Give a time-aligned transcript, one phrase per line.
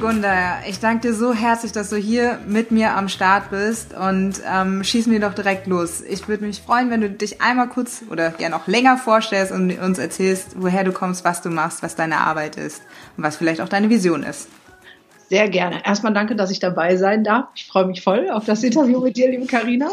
[0.00, 4.40] Gunda, ich danke dir so herzlich, dass du hier mit mir am Start bist und
[4.50, 6.00] ähm, schießen wir doch direkt los.
[6.00, 9.78] Ich würde mich freuen, wenn du dich einmal kurz oder gerne auch länger vorstellst und
[9.78, 12.80] uns erzählst, woher du kommst, was du machst, was deine Arbeit ist
[13.18, 14.48] und was vielleicht auch deine Vision ist.
[15.28, 15.84] Sehr gerne.
[15.84, 17.48] Erstmal danke, dass ich dabei sein darf.
[17.54, 19.90] Ich freue mich voll auf das Interview mit dir, liebe Karina.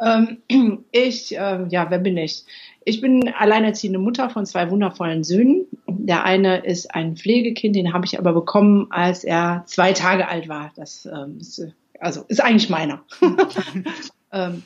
[0.00, 0.38] Ähm,
[0.90, 2.44] ich, äh, ja, wer bin ich?
[2.84, 5.66] Ich bin alleinerziehende Mutter von zwei wundervollen Söhnen.
[5.86, 10.48] Der eine ist ein Pflegekind, den habe ich aber bekommen, als er zwei Tage alt
[10.48, 10.70] war.
[10.76, 11.66] Das ähm, ist,
[11.98, 13.02] also ist eigentlich meiner.
[14.32, 14.62] ähm,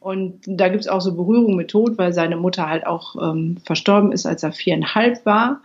[0.00, 3.58] und da gibt es auch so Berührung mit Tod, weil seine Mutter halt auch ähm,
[3.64, 5.62] verstorben ist, als er viereinhalb war.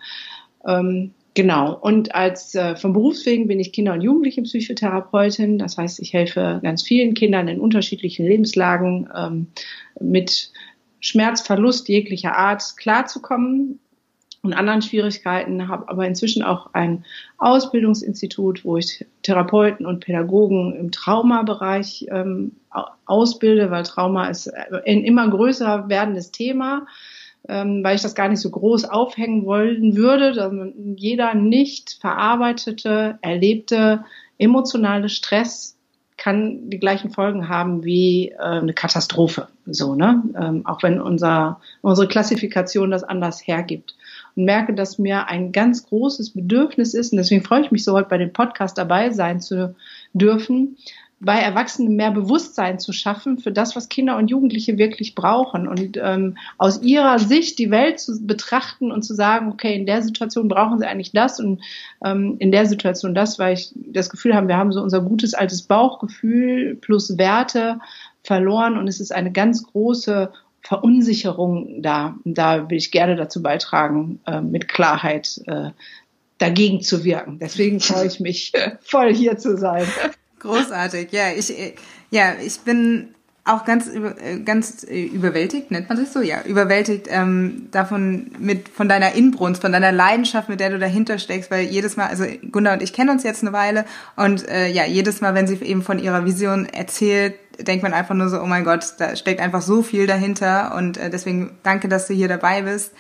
[0.68, 1.74] Ähm, genau.
[1.74, 5.58] Und als äh, vom Berufswegen bin ich Kinder- und Jugendlichenpsychotherapeutin.
[5.58, 9.48] Das heißt, ich helfe ganz vielen Kindern in unterschiedlichen Lebenslagen ähm,
[10.00, 10.52] mit
[11.08, 13.80] Schmerzverlust jeglicher Art klarzukommen
[14.42, 17.06] und anderen Schwierigkeiten, habe aber inzwischen auch ein
[17.38, 22.58] Ausbildungsinstitut, wo ich Therapeuten und Pädagogen im Traumabereich ähm,
[23.06, 26.86] ausbilde, weil Trauma ist ein immer größer werdendes Thema,
[27.48, 30.54] ähm, weil ich das gar nicht so groß aufhängen wollen würde, dass
[30.96, 34.04] jeder nicht verarbeitete, erlebte
[34.38, 35.77] emotionale Stress
[36.18, 39.48] kann die gleichen Folgen haben wie äh, eine Katastrophe.
[39.68, 40.24] So, ne?
[40.40, 43.96] Ähm, auch wenn unser, unsere Klassifikation das anders hergibt.
[44.36, 47.94] Und merke, dass mir ein ganz großes Bedürfnis ist, und deswegen freue ich mich so
[47.94, 49.76] heute bei dem Podcast dabei sein zu
[50.14, 50.78] dürfen,
[51.20, 55.98] bei Erwachsenen mehr Bewusstsein zu schaffen für das, was Kinder und Jugendliche wirklich brauchen und
[55.98, 60.48] ähm, aus ihrer Sicht die Welt zu betrachten und zu sagen, okay, in der Situation
[60.48, 61.62] brauchen sie eigentlich das und
[62.06, 65.34] ähm, in der Situation das, weil ich das Gefühl habe, wir haben so unser gutes
[65.34, 67.80] altes Bauchgefühl plus Werte
[68.24, 70.32] verloren und es ist eine ganz große
[70.62, 72.18] Verunsicherung da.
[72.26, 75.72] Und da will ich gerne dazu beitragen, äh, mit Klarheit äh,
[76.38, 77.40] dagegen zu wirken.
[77.40, 79.86] Deswegen freue ich mich, voll hier zu sein.
[80.40, 81.32] Großartig, ja.
[81.36, 81.54] Ich,
[82.12, 83.16] ja, ich bin
[83.48, 83.90] auch ganz
[84.44, 86.22] ganz überwältigt, nennt man das so?
[86.22, 91.18] Ja, überwältigt ähm, davon mit von deiner Inbrunst, von deiner Leidenschaft, mit der du dahinter
[91.18, 93.86] steckst, weil jedes Mal, also Gunnar und ich kennen uns jetzt eine Weile
[94.18, 98.16] und äh, ja, jedes Mal, wenn sie eben von ihrer Vision erzählt, denkt man einfach
[98.16, 101.88] nur so, oh mein Gott, da steckt einfach so viel dahinter und äh, deswegen danke,
[101.88, 102.92] dass du hier dabei bist.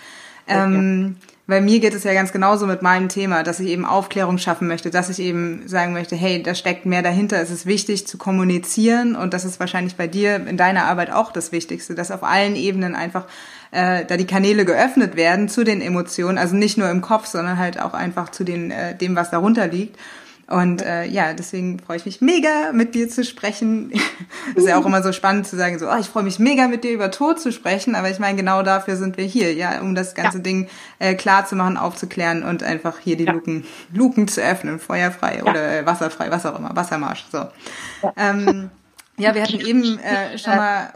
[0.47, 3.85] Ähm, ja weil mir geht es ja ganz genauso mit meinem Thema, dass ich eben
[3.85, 7.41] Aufklärung schaffen möchte, dass ich eben sagen möchte, hey, da steckt mehr dahinter.
[7.41, 11.31] Es ist wichtig zu kommunizieren und das ist wahrscheinlich bei dir in deiner Arbeit auch
[11.31, 13.25] das Wichtigste, dass auf allen Ebenen einfach
[13.71, 17.57] äh, da die Kanäle geöffnet werden zu den Emotionen, also nicht nur im Kopf, sondern
[17.57, 19.97] halt auch einfach zu den äh, dem, was darunter liegt.
[20.47, 23.91] Und äh, ja, deswegen freue ich mich mega, mit dir zu sprechen.
[24.55, 26.85] Ist ja auch immer so spannend zu sagen, so, oh, ich freue mich mega, mit
[26.85, 27.95] dir über Tod zu sprechen.
[27.95, 30.43] Aber ich meine, genau dafür sind wir hier, ja, um das ganze ja.
[30.43, 30.69] Ding
[30.99, 33.33] äh, klar zu machen, aufzuklären und einfach hier die ja.
[33.33, 35.43] Luken, Luken zu öffnen, feuerfrei ja.
[35.43, 37.25] oder äh, wasserfrei, was auch immer, Wassermarsch.
[37.29, 37.39] So.
[38.03, 38.69] Ja, ähm,
[39.17, 40.93] ja wir hatten eben äh, schon mal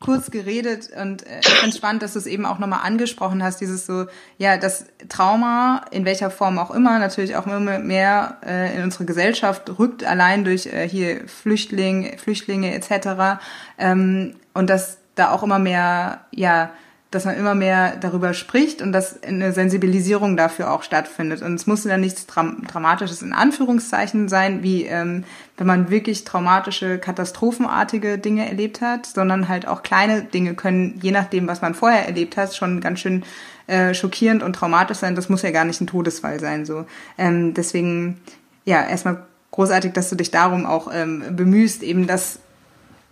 [0.00, 3.60] kurz geredet und äh, ich finde spannend, dass du es eben auch nochmal angesprochen hast,
[3.60, 4.06] dieses so,
[4.38, 9.04] ja, das Trauma, in welcher Form auch immer, natürlich auch immer mehr äh, in unsere
[9.04, 13.40] Gesellschaft rückt, allein durch äh, hier Flüchtling, Flüchtlinge etc.
[13.78, 16.70] Ähm, und dass da auch immer mehr, ja,
[17.10, 21.42] dass man immer mehr darüber spricht und dass eine Sensibilisierung dafür auch stattfindet.
[21.42, 25.24] Und es muss dann nichts Dram Dramatisches in Anführungszeichen sein, wie ähm,
[25.56, 31.10] wenn man wirklich traumatische, katastrophenartige Dinge erlebt hat, sondern halt auch kleine Dinge können, je
[31.10, 33.24] nachdem, was man vorher erlebt hat, schon ganz schön
[33.66, 35.16] äh, schockierend und traumatisch sein.
[35.16, 36.64] Das muss ja gar nicht ein Todesfall sein.
[36.64, 36.86] So,
[37.18, 38.20] ähm, deswegen
[38.64, 42.38] ja erstmal großartig, dass du dich darum auch ähm, bemühst, eben das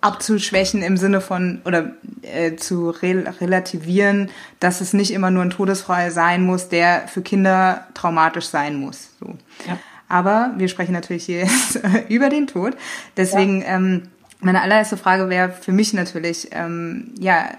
[0.00, 1.92] abzuschwächen im Sinne von oder
[2.22, 7.22] äh, zu rel relativieren, dass es nicht immer nur ein Todesfall sein muss, der für
[7.22, 9.10] Kinder traumatisch sein muss.
[9.19, 9.36] So.
[9.66, 9.78] Ja.
[10.09, 12.77] Aber wir sprechen natürlich hier jetzt über den Tod.
[13.16, 13.77] Deswegen ja.
[13.77, 14.03] ähm,
[14.41, 17.51] meine allererste Frage wäre für mich natürlich, ähm, ja,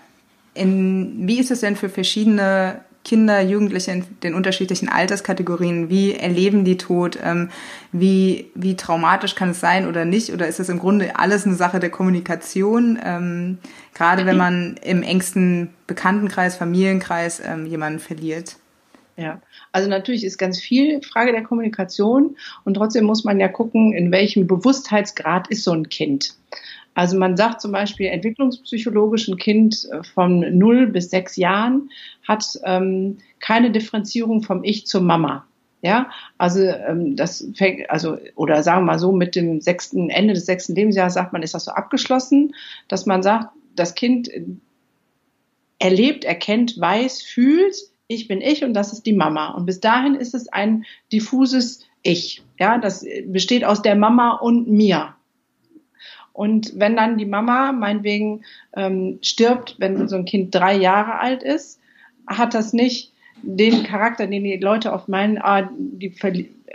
[0.53, 6.65] in, wie ist es denn für verschiedene Kinder, Jugendliche in den unterschiedlichen Alterskategorien, wie erleben
[6.65, 7.49] die Tod, ähm,
[7.91, 11.55] wie, wie traumatisch kann es sein oder nicht, oder ist es im Grunde alles eine
[11.55, 13.57] Sache der Kommunikation, ähm,
[13.93, 18.57] gerade wenn man im engsten Bekanntenkreis, Familienkreis ähm, jemanden verliert?
[19.19, 19.41] Ja,
[19.73, 24.11] also natürlich ist ganz viel Frage der Kommunikation und trotzdem muss man ja gucken, in
[24.11, 26.35] welchem Bewusstheitsgrad ist so ein Kind.
[26.99, 31.89] Also man sagt zum Beispiel, entwicklungspsychologisch ein Kind äh, von 0 bis 6 Jahren
[32.27, 35.47] hat ähm, keine Differenzierung vom Ich zur Mama.
[35.81, 40.33] Ja, also ähm, das fängt, also oder sagen wir mal so, mit dem sechsten Ende
[40.33, 42.53] des sechsten Lebensjahres sagt man, ist das so abgeschlossen,
[42.89, 43.47] dass man sagt,
[43.77, 44.29] das Kind
[45.79, 47.77] erlebt, erkennt, weiß, fühlt,
[48.09, 49.51] ich bin ich und das ist die Mama.
[49.51, 52.41] Und bis dahin ist es ein diffuses ich.
[52.59, 55.15] Ja, das besteht aus der Mama und mir.
[56.33, 58.41] Und wenn dann die Mama meinetwegen
[58.75, 61.79] ähm, stirbt, wenn so ein Kind drei Jahre alt ist,
[62.27, 66.13] hat das nicht den Charakter, den die Leute oft meinen, ah, die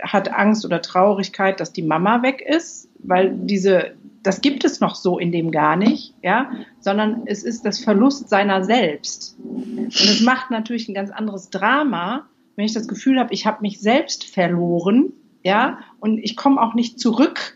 [0.01, 3.93] hat Angst oder Traurigkeit, dass die Mama weg ist, weil diese,
[4.23, 8.29] das gibt es noch so in dem gar nicht, ja, sondern es ist das Verlust
[8.29, 9.37] seiner selbst.
[9.39, 13.61] Und es macht natürlich ein ganz anderes Drama, wenn ich das Gefühl habe, ich habe
[13.61, 15.13] mich selbst verloren,
[15.43, 17.54] ja, und ich komme auch nicht zurück,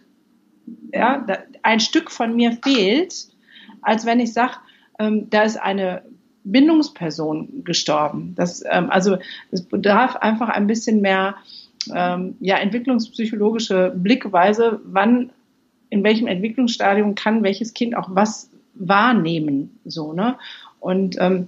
[0.94, 1.26] ja,
[1.64, 3.28] ein Stück von mir fehlt,
[3.82, 4.54] als wenn ich sage,
[5.00, 6.04] ähm, da ist eine
[6.44, 8.34] Bindungsperson gestorben.
[8.36, 9.18] Das, ähm, also
[9.52, 11.36] es bedarf einfach ein bisschen mehr
[11.94, 15.32] ähm, ja, entwicklungspsychologische Blickweise, wann,
[15.90, 19.80] in welchem Entwicklungsstadium kann welches Kind auch was wahrnehmen.
[19.86, 20.38] So, ne?
[20.80, 21.48] Und ähm,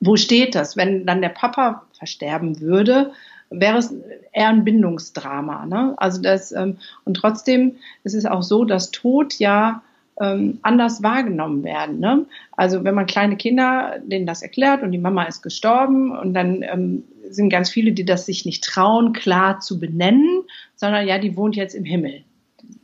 [0.00, 0.76] wo steht das?
[0.76, 3.12] Wenn dann der Papa versterben würde,
[3.50, 3.94] wäre es
[4.32, 5.66] eher ein Bindungsdrama.
[5.66, 5.94] Ne?
[5.96, 9.82] Also das, ähm, und trotzdem ist es auch so, dass Tod ja
[10.20, 12.00] ähm, anders wahrgenommen werden.
[12.00, 12.26] Ne?
[12.52, 16.62] Also wenn man kleine Kinder denen das erklärt und die Mama ist gestorben und dann
[16.62, 20.42] ähm, sind ganz viele, die das sich nicht trauen, klar zu benennen,
[20.76, 22.24] sondern ja, die wohnt jetzt im Himmel.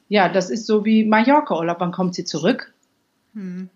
[0.09, 1.81] Ja, das ist so wie Mallorca-Urlaub.
[1.81, 2.73] Wann kommt sie zurück?
[3.35, 3.69] Hm.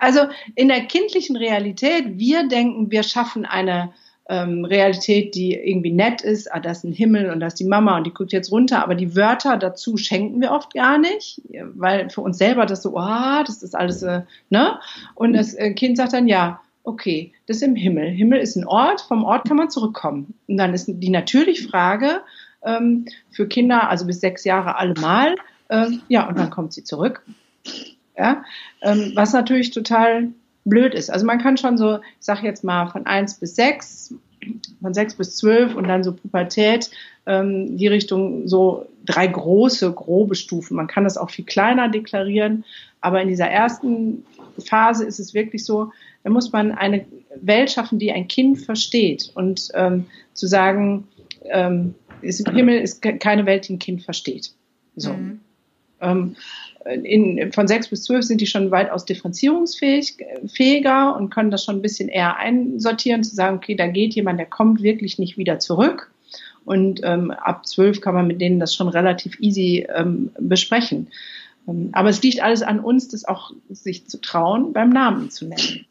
[0.00, 0.20] Also
[0.54, 3.92] in der kindlichen Realität, wir denken, wir schaffen eine
[4.28, 7.64] ähm, Realität, die irgendwie nett ist, ah, das ist ein Himmel und das ist die
[7.64, 11.42] Mama und die guckt jetzt runter, aber die Wörter dazu schenken wir oft gar nicht,
[11.74, 14.78] weil für uns selber das so, ah, oh, das ist alles, äh, ne?
[15.14, 18.08] Und das äh, Kind sagt dann, ja, okay, das ist im Himmel.
[18.10, 20.34] Himmel ist ein Ort, vom Ort kann man zurückkommen.
[20.46, 22.20] Und dann ist die natürliche Frage
[22.62, 25.36] ähm, für Kinder, also bis sechs Jahre allemal,
[25.68, 27.22] äh, ja, und dann kommt sie zurück.
[28.16, 28.44] Ja,
[28.80, 30.28] ähm, was natürlich total
[30.64, 31.10] blöd ist.
[31.10, 34.14] Also man kann schon so, ich sage jetzt mal von eins bis sechs,
[34.80, 36.90] von sechs bis zwölf und dann so Pubertät,
[37.26, 40.76] ähm, die Richtung so drei große, grobe Stufen.
[40.76, 42.64] Man kann das auch viel kleiner deklarieren,
[43.00, 44.24] aber in dieser ersten
[44.58, 47.04] Phase ist es wirklich so, da muss man eine
[47.40, 51.06] Welt schaffen, die ein Kind versteht und ähm, zu sagen,
[51.50, 54.52] ähm, ist, Himmel ist keine Welt, die ein Kind versteht.
[54.96, 55.12] So.
[55.12, 55.40] Mhm.
[56.00, 56.36] Ähm,
[56.90, 61.82] in, von sechs bis zwölf sind die schon weitaus differenzierungsfähiger und können das schon ein
[61.82, 66.10] bisschen eher einsortieren, zu sagen, okay, da geht jemand, der kommt wirklich nicht wieder zurück.
[66.64, 71.08] Und ähm, ab zwölf kann man mit denen das schon relativ easy ähm, besprechen.
[71.68, 75.46] Ähm, aber es liegt alles an uns, das auch sich zu trauen, beim Namen zu
[75.46, 75.86] nennen.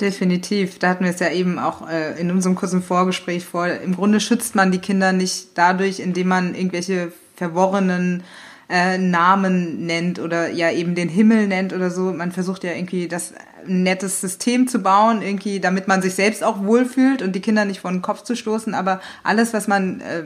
[0.00, 0.78] Definitiv.
[0.78, 3.66] Da hatten wir es ja eben auch äh, in unserem kurzen Vorgespräch vor.
[3.66, 8.22] Im Grunde schützt man die Kinder nicht dadurch, indem man irgendwelche verworrenen
[8.70, 12.12] äh, Namen nennt oder ja eben den Himmel nennt oder so.
[12.12, 13.34] Man versucht ja irgendwie das
[13.66, 17.80] nettes System zu bauen, irgendwie, damit man sich selbst auch wohlfühlt und die Kinder nicht
[17.80, 18.74] vor den Kopf zu stoßen.
[18.74, 20.24] Aber alles, was man, äh,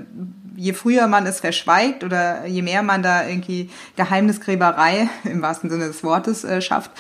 [0.57, 5.87] je früher man es verschweigt oder je mehr man da irgendwie Geheimnisgräberei im wahrsten Sinne
[5.87, 6.91] des Wortes äh, schafft,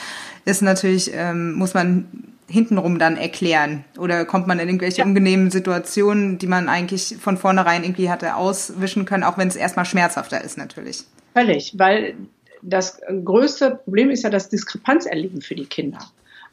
[0.47, 2.06] ist natürlich, ähm, muss man
[2.49, 3.85] hintenrum dann erklären?
[3.99, 5.05] Oder kommt man in irgendwelche ja.
[5.05, 9.85] unangenehmen Situationen, die man eigentlich von vornherein irgendwie hatte auswischen können, auch wenn es erstmal
[9.85, 11.05] schmerzhafter ist natürlich?
[11.35, 12.14] Völlig, weil
[12.62, 15.99] das größte Problem ist ja das Diskrepanzerleben für die Kinder.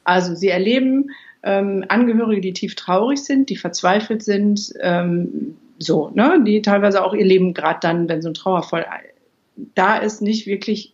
[0.03, 1.11] Also sie erleben
[1.43, 7.13] ähm, Angehörige, die tief traurig sind, die verzweifelt sind, ähm, so, ne, die teilweise auch
[7.13, 8.85] ihr Leben gerade dann, wenn so ein Trauerfall
[9.73, 10.93] da ist, nicht wirklich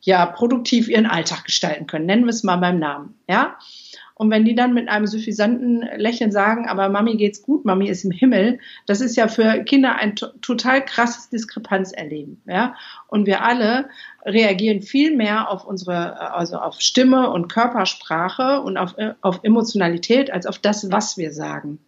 [0.00, 2.06] ja produktiv ihren Alltag gestalten können.
[2.06, 3.56] Nennen wir es mal beim Namen, ja.
[4.18, 8.04] Und wenn die dann mit einem suffisanten Lächeln sagen, aber Mami geht's gut, Mami ist
[8.04, 12.74] im Himmel, das ist ja für Kinder ein total krasses Diskrepanzerleben, ja.
[13.06, 13.88] Und wir alle
[14.24, 20.46] reagieren viel mehr auf unsere, also auf Stimme und Körpersprache und auf, auf Emotionalität als
[20.46, 21.78] auf das, was wir sagen.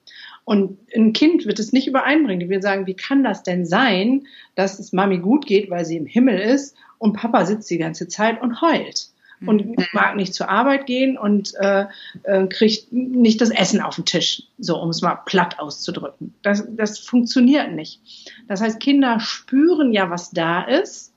[0.45, 2.41] Und ein Kind wird es nicht übereinbringen.
[2.41, 5.97] Die wird sagen, wie kann das denn sein, dass es Mami gut geht, weil sie
[5.97, 9.11] im Himmel ist und Papa sitzt die ganze Zeit und heult
[9.47, 9.77] und mhm.
[9.93, 11.87] mag nicht zur Arbeit gehen und äh,
[12.25, 16.35] äh, kriegt nicht das Essen auf den Tisch, so um es mal platt auszudrücken.
[16.43, 18.01] Das, das funktioniert nicht.
[18.49, 21.15] Das heißt, Kinder spüren ja, was da ist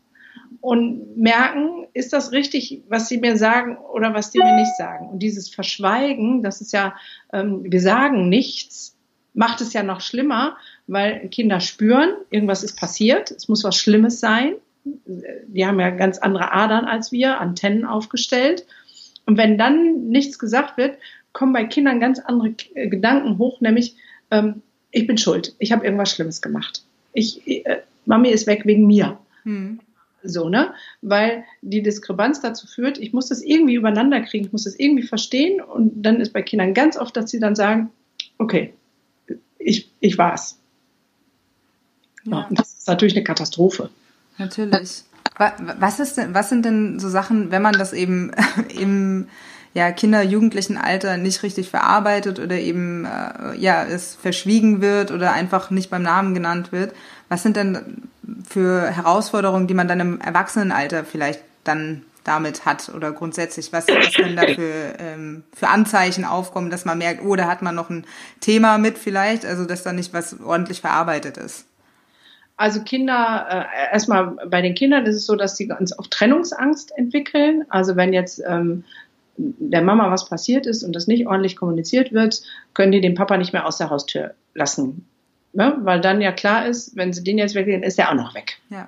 [0.61, 5.09] und merken, ist das richtig, was sie mir sagen oder was sie mir nicht sagen.
[5.09, 6.95] Und dieses Verschweigen, das ist ja,
[7.31, 8.97] ähm, wir sagen nichts,
[9.33, 14.19] macht es ja noch schlimmer, weil Kinder spüren, irgendwas ist passiert, es muss was Schlimmes
[14.19, 18.65] sein die haben ja ganz andere Adern als wir, Antennen aufgestellt.
[19.25, 20.97] Und wenn dann nichts gesagt wird,
[21.31, 23.95] kommen bei Kindern ganz andere Gedanken hoch, nämlich
[24.31, 24.61] ähm,
[24.91, 26.83] ich bin schuld, ich habe irgendwas Schlimmes gemacht.
[27.13, 29.17] Ich, äh, Mami ist weg wegen mir.
[29.43, 29.79] Hm.
[30.23, 30.73] So, ne?
[31.01, 35.03] Weil die Diskrepanz dazu führt, ich muss das irgendwie übereinander kriegen, ich muss das irgendwie
[35.03, 37.91] verstehen und dann ist bei Kindern ganz oft, dass sie dann sagen,
[38.37, 38.73] okay,
[39.57, 40.59] ich, ich war's.
[42.23, 42.47] Ja.
[42.51, 43.89] das ist natürlich eine Katastrophe.
[44.37, 45.03] Natürlich.
[45.79, 48.31] Was, ist denn, was sind denn so Sachen, wenn man das eben
[48.77, 49.27] im
[49.73, 55.33] ja, Kinder-, Jugendlichen Alter nicht richtig verarbeitet oder eben äh, ja, es verschwiegen wird oder
[55.33, 56.93] einfach nicht beim Namen genannt wird?
[57.29, 58.03] Was sind denn
[58.47, 64.13] für Herausforderungen, die man dann im Erwachsenenalter vielleicht dann damit hat oder grundsätzlich, was, was
[64.13, 67.89] können da für, ähm, für Anzeichen aufkommen, dass man merkt, oh, da hat man noch
[67.89, 68.05] ein
[68.39, 71.65] Thema mit vielleicht, also dass da nicht was ordentlich verarbeitet ist?
[72.55, 76.95] Also Kinder, äh, erstmal bei den Kindern ist es so, dass sie ganz oft Trennungsangst
[76.97, 77.65] entwickeln.
[77.69, 78.83] Also wenn jetzt ähm,
[79.37, 82.41] der Mama was passiert ist und das nicht ordentlich kommuniziert wird,
[82.73, 85.07] können die den Papa nicht mehr aus der Haustür lassen.
[85.53, 85.77] Ne?
[85.81, 88.59] Weil dann ja klar ist, wenn sie den jetzt weggehen, ist der auch noch weg.
[88.69, 88.87] Ja.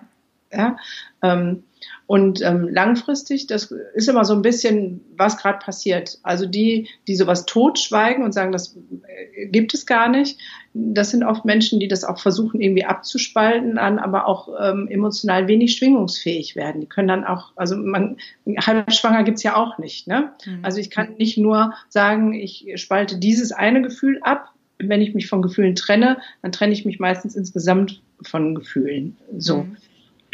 [0.52, 0.78] ja?
[1.22, 1.64] Ähm,
[2.08, 6.20] und ähm, langfristig, das ist immer so ein bisschen, was gerade passiert.
[6.22, 8.76] Also die, die sowas totschweigen und sagen, das
[9.08, 10.40] äh, gibt es gar nicht,
[10.74, 15.48] das sind oft Menschen, die das auch versuchen irgendwie abzuspalten, dann aber auch ähm, emotional
[15.48, 16.82] wenig schwingungsfähig werden.
[16.82, 20.08] Die können dann auch, also man halbschwanger gibt's ja auch nicht.
[20.08, 20.32] Ne?
[20.46, 20.60] Mhm.
[20.64, 24.52] Also ich kann nicht nur sagen, ich spalte dieses eine Gefühl ab.
[24.78, 29.16] Wenn ich mich von Gefühlen trenne, dann trenne ich mich meistens insgesamt von Gefühlen.
[29.38, 29.64] So.
[29.64, 29.78] Mhm.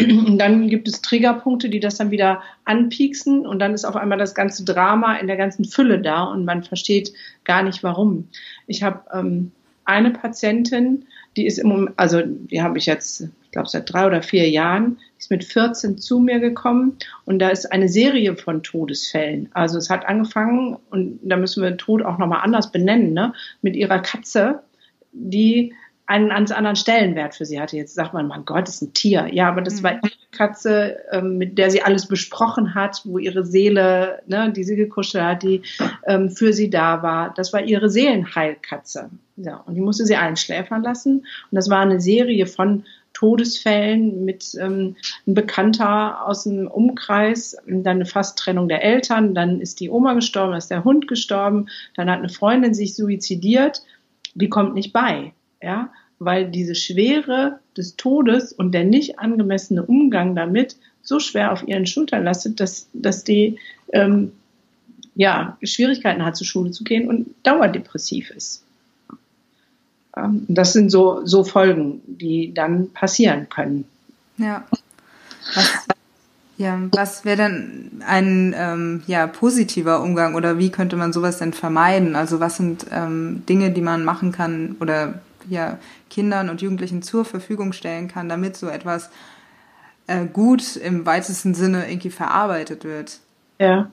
[0.09, 4.17] Und dann gibt es Triggerpunkte, die das dann wieder anpieksen und dann ist auf einmal
[4.17, 8.27] das ganze Drama in der ganzen Fülle da und man versteht gar nicht warum.
[8.67, 9.51] Ich habe ähm,
[9.85, 11.05] eine Patientin,
[11.35, 14.49] die ist im Moment, also die habe ich jetzt, ich glaube seit drei oder vier
[14.49, 19.49] Jahren, die ist mit 14 zu mir gekommen und da ist eine Serie von Todesfällen.
[19.53, 23.33] Also es hat angefangen und da müssen wir Tod auch nochmal anders benennen, ne?
[23.61, 24.63] mit ihrer Katze,
[25.11, 25.73] die
[26.11, 27.77] einen ganz anderen Stellenwert für sie hatte.
[27.77, 29.29] Jetzt sagt man, mein Gott, das ist ein Tier.
[29.31, 29.83] Ja, aber das mhm.
[29.83, 34.65] war ihre Katze, ähm, mit der sie alles besprochen hat, wo ihre Seele, ne, die
[34.65, 35.61] sie gekuschelt hat, die
[36.05, 37.33] ähm, für sie da war.
[37.33, 39.09] Das war ihre Seelenheilkatze.
[39.37, 41.19] Ja, und die musste sie einschläfern lassen.
[41.19, 47.97] Und das war eine Serie von Todesfällen mit ähm, ein Bekannter aus dem Umkreis, dann
[47.97, 52.09] eine Fasttrennung der Eltern, dann ist die Oma gestorben, dann ist der Hund gestorben, dann
[52.09, 53.83] hat eine Freundin sich suizidiert,
[54.33, 55.33] die kommt nicht bei.
[55.61, 55.91] Ja,
[56.23, 61.87] weil diese Schwere des Todes und der nicht angemessene Umgang damit so schwer auf ihren
[61.87, 63.57] Schultern lastet, dass, dass die
[63.91, 64.31] ähm,
[65.15, 68.61] ja, Schwierigkeiten hat, zur Schule zu gehen und dauerdepressiv ist.
[70.15, 73.85] Ähm, das sind so, so Folgen, die dann passieren können.
[74.37, 74.63] Ja.
[75.55, 75.87] Was,
[76.57, 81.53] ja, was wäre denn ein ähm, ja, positiver Umgang oder wie könnte man sowas denn
[81.53, 82.15] vermeiden?
[82.15, 85.15] Also was sind ähm, Dinge, die man machen kann oder
[85.49, 85.79] ja,
[86.09, 89.09] Kindern und Jugendlichen zur Verfügung stellen kann, damit so etwas
[90.07, 93.19] äh, gut im weitesten Sinne irgendwie verarbeitet wird.
[93.61, 93.91] Ja,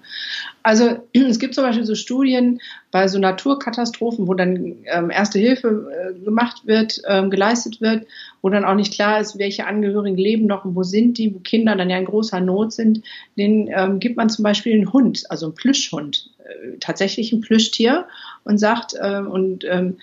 [0.62, 2.58] also es gibt zum Beispiel so Studien
[2.90, 8.06] bei so Naturkatastrophen, wo dann ähm, erste Hilfe äh, gemacht wird, ähm, geleistet wird,
[8.40, 11.40] wo dann auch nicht klar ist, welche Angehörigen leben noch und wo sind die, wo
[11.40, 13.02] Kinder dann ja in großer Not sind.
[13.36, 18.06] Den ähm, gibt man zum Beispiel einen Hund, also einen Plüschhund, äh, tatsächlich ein Plüschtier
[18.44, 19.98] und sagt äh, und ähm,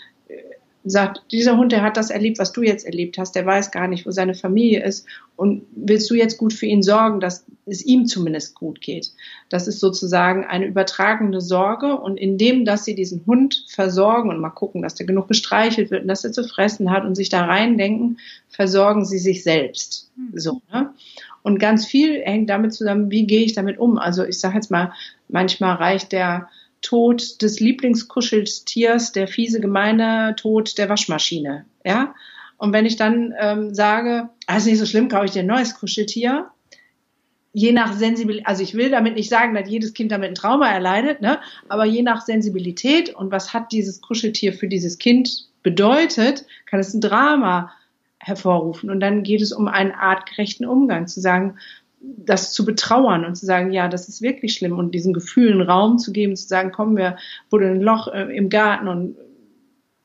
[0.86, 3.88] sagt, dieser Hund, der hat das erlebt, was du jetzt erlebt hast, der weiß gar
[3.88, 7.84] nicht, wo seine Familie ist und willst du jetzt gut für ihn sorgen, dass es
[7.84, 9.12] ihm zumindest gut geht.
[9.50, 14.52] Das ist sozusagen eine übertragende Sorge und indem, dass sie diesen Hund versorgen und mal
[14.52, 17.46] gucken, dass der genug gestreichelt wird und dass er zu fressen hat und sich da
[17.46, 20.12] reindenken, versorgen sie sich selbst.
[20.16, 20.40] Hm.
[20.40, 20.94] So, ne?
[21.42, 24.00] Und ganz viel hängt damit zusammen, wie gehe ich damit um?
[24.00, 24.94] Also ich sage jetzt mal,
[25.28, 26.50] manchmal reicht der
[26.86, 31.66] Tod des Lieblingskuscheltiers, der fiese, gemeine Tod der Waschmaschine.
[31.84, 32.14] Ja?
[32.58, 35.48] Und wenn ich dann ähm, sage, ah, ist nicht so schlimm, kaufe ich dir ein
[35.48, 36.52] neues Kuscheltier,
[37.54, 40.70] je nach Sensibilität, also ich will damit nicht sagen, dass jedes Kind damit ein Trauma
[40.70, 41.40] erleidet, ne?
[41.70, 46.94] aber je nach Sensibilität und was hat dieses Kuscheltier für dieses Kind bedeutet, kann es
[46.94, 47.72] ein Drama
[48.20, 48.90] hervorrufen.
[48.90, 51.58] Und dann geht es um einen artgerechten Umgang, zu sagen,
[52.18, 55.98] das zu betrauern und zu sagen, ja, das ist wirklich schlimm und diesen Gefühlen Raum
[55.98, 57.18] zu geben, zu sagen, kommen wir,
[57.50, 59.16] wurde ein Loch äh, im Garten und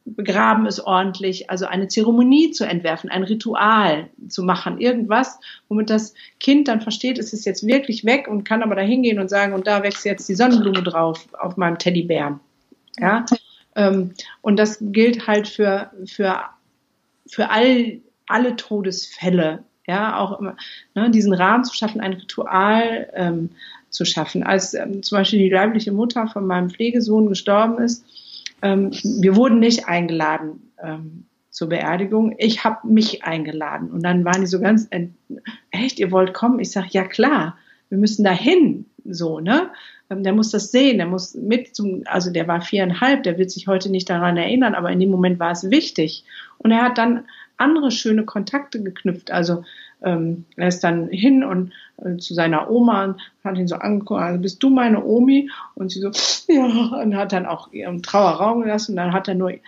[0.05, 5.39] begraben es ordentlich, also eine Zeremonie zu entwerfen, ein Ritual zu machen, irgendwas,
[5.69, 9.19] womit das Kind dann versteht, es ist jetzt wirklich weg und kann aber da hingehen
[9.19, 12.41] und sagen, und da wächst jetzt die Sonnenblume drauf auf meinem Teddybären.
[12.99, 13.25] Ja,
[13.77, 16.41] ähm, und das gilt halt für, für,
[17.27, 20.57] für all, alle Todesfälle ja, auch immer,
[20.95, 23.51] ne, diesen Rahmen zu schaffen, ein Ritual ähm,
[23.89, 24.43] zu schaffen.
[24.43, 28.05] Als ähm, zum Beispiel die leibliche Mutter von meinem Pflegesohn gestorben ist,
[28.63, 32.35] ähm, wir wurden nicht eingeladen ähm, zur Beerdigung.
[32.39, 34.89] Ich habe mich eingeladen und dann waren die so ganz,
[35.71, 36.61] echt, ihr wollt kommen?
[36.61, 37.57] Ich sage, ja klar,
[37.89, 39.71] wir müssen dahin, so, ne?
[40.11, 43.51] Ähm, der muss das sehen, der muss mit zum, also der war viereinhalb, der wird
[43.51, 46.25] sich heute nicht daran erinnern, aber in dem Moment war es wichtig.
[46.59, 47.25] Und er hat dann
[47.61, 49.31] andere schöne Kontakte geknüpft.
[49.31, 49.63] Also
[50.03, 54.21] ähm, er ist dann hin und äh, zu seiner Oma und hat ihn so angeguckt,
[54.21, 55.51] also bist du meine Omi?
[55.75, 56.11] Und sie so,
[56.53, 56.65] ja,
[57.03, 59.61] und hat dann auch ihren Trauerraum gelassen und dann hat er nur äh,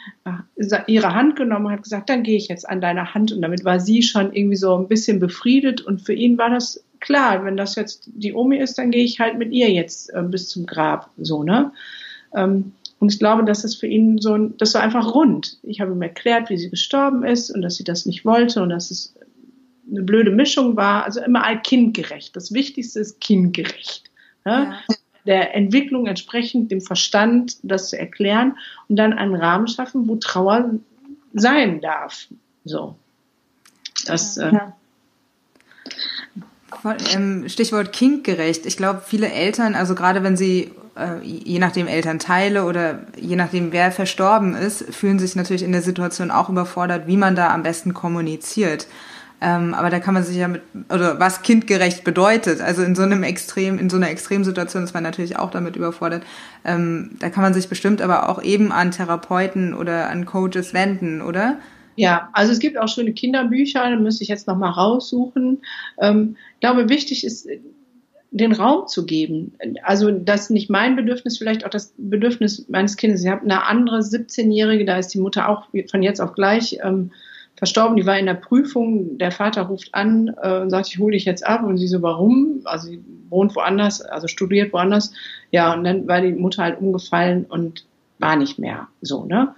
[0.86, 3.64] ihre Hand genommen und hat gesagt, dann gehe ich jetzt an deine Hand und damit
[3.64, 7.56] war sie schon irgendwie so ein bisschen befriedet und für ihn war das klar, wenn
[7.56, 10.66] das jetzt die Omi ist, dann gehe ich halt mit ihr jetzt äh, bis zum
[10.66, 11.72] Grab, so, ne?
[12.34, 12.72] Ähm,
[13.02, 15.58] und ich glaube, dass es für ihn so, das war einfach rund.
[15.64, 18.68] Ich habe ihm erklärt, wie sie gestorben ist und dass sie das nicht wollte und
[18.68, 19.16] dass es
[19.90, 21.02] eine blöde Mischung war.
[21.02, 22.36] Also immer all kindgerecht.
[22.36, 24.08] Das Wichtigste ist kindgerecht.
[24.46, 24.62] Ja?
[24.62, 24.78] Ja.
[25.26, 28.56] Der Entwicklung entsprechend dem Verstand das zu erklären
[28.86, 30.70] und dann einen Rahmen schaffen, wo Trauer
[31.32, 32.28] sein darf.
[32.62, 32.94] So.
[34.06, 34.76] Das, ja.
[36.84, 38.66] Äh, ähm, Stichwort kindgerecht.
[38.66, 43.72] Ich glaube, viele Eltern, also gerade wenn sie, äh, je nachdem Elternteile oder je nachdem
[43.72, 47.62] wer verstorben ist, fühlen sich natürlich in der Situation auch überfordert, wie man da am
[47.62, 48.86] besten kommuniziert.
[49.40, 52.60] Ähm, aber da kann man sich ja mit, oder was kindgerecht bedeutet.
[52.60, 56.22] Also in so einem Extrem, in so einer Extremsituation ist man natürlich auch damit überfordert.
[56.64, 61.20] Ähm, da kann man sich bestimmt aber auch eben an Therapeuten oder an Coaches wenden,
[61.22, 61.58] oder?
[61.96, 65.62] Ja, also es gibt auch schöne Kinderbücher, da müsste ich jetzt nochmal raussuchen.
[66.00, 67.48] Ähm, ich glaube, wichtig ist,
[68.32, 69.52] den Raum zu geben.
[69.82, 73.22] Also das nicht mein Bedürfnis, vielleicht auch das Bedürfnis meines Kindes.
[73.22, 77.10] Ich habe eine andere 17-Jährige, da ist die Mutter auch von jetzt auf gleich ähm,
[77.56, 77.96] verstorben.
[77.96, 79.18] Die war in der Prüfung.
[79.18, 81.62] Der Vater ruft an äh, und sagt, ich hole dich jetzt ab.
[81.62, 82.62] Und sie so, warum?
[82.64, 85.12] Also sie wohnt woanders, also studiert woanders.
[85.50, 87.84] Ja, und dann war die Mutter halt umgefallen und
[88.18, 89.54] war nicht mehr so, ne?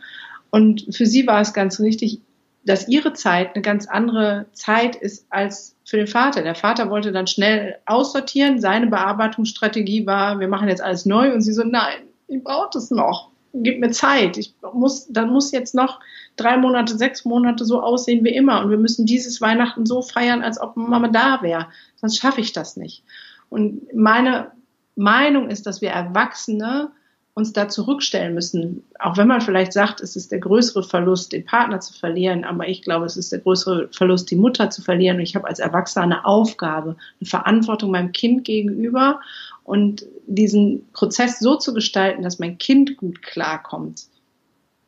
[0.55, 2.21] Und für sie war es ganz richtig,
[2.65, 6.43] dass ihre Zeit eine ganz andere Zeit ist als für den Vater.
[6.43, 8.61] Der Vater wollte dann schnell aussortieren.
[8.61, 11.35] Seine Bearbeitungsstrategie war, wir machen jetzt alles neu.
[11.35, 13.33] Und sie so, nein, ich brauche es noch.
[13.53, 14.37] Gib mir Zeit.
[14.37, 15.99] Ich muss, dann muss jetzt noch
[16.37, 18.63] drei Monate, sechs Monate so aussehen wie immer.
[18.63, 21.67] Und wir müssen dieses Weihnachten so feiern, als ob Mama da wäre.
[21.97, 23.03] Sonst schaffe ich das nicht.
[23.49, 24.53] Und meine
[24.95, 26.93] Meinung ist, dass wir Erwachsene
[27.35, 28.85] uns da zurückstellen müssen.
[29.01, 32.69] Auch wenn man vielleicht sagt, es ist der größere Verlust, den Partner zu verlieren, aber
[32.69, 35.17] ich glaube, es ist der größere Verlust, die Mutter zu verlieren.
[35.17, 39.21] Und ich habe als Erwachsener eine Aufgabe, eine Verantwortung meinem Kind gegenüber
[39.65, 44.05] und diesen Prozess so zu gestalten, dass mein Kind gut klarkommt.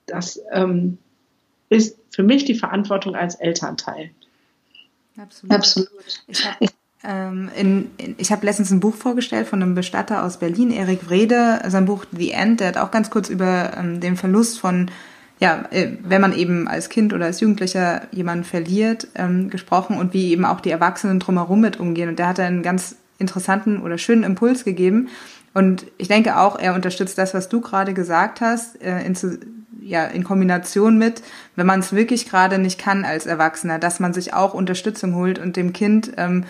[0.06, 0.98] Das ähm,
[1.68, 4.10] ist für mich die Verantwortung als Elternteil.
[5.16, 5.52] Absolut.
[5.52, 5.88] Absolut.
[6.28, 6.66] Ich habe
[7.06, 11.60] in, in, ich habe letztens ein Buch vorgestellt von einem Bestatter aus Berlin, Erik Wrede,
[11.68, 14.90] sein Buch The End, der hat auch ganz kurz über ähm, den Verlust von,
[15.38, 20.14] ja, äh, wenn man eben als Kind oder als Jugendlicher jemanden verliert, ähm, gesprochen und
[20.14, 22.08] wie eben auch die Erwachsenen drumherum mit umgehen.
[22.08, 25.08] Und der hat einen ganz interessanten oder schönen Impuls gegeben.
[25.54, 29.16] Und ich denke auch, er unterstützt das, was du gerade gesagt hast, äh, in,
[29.80, 31.22] ja, in Kombination mit,
[31.54, 35.38] wenn man es wirklich gerade nicht kann als Erwachsener, dass man sich auch Unterstützung holt
[35.38, 36.44] und dem Kind ähm,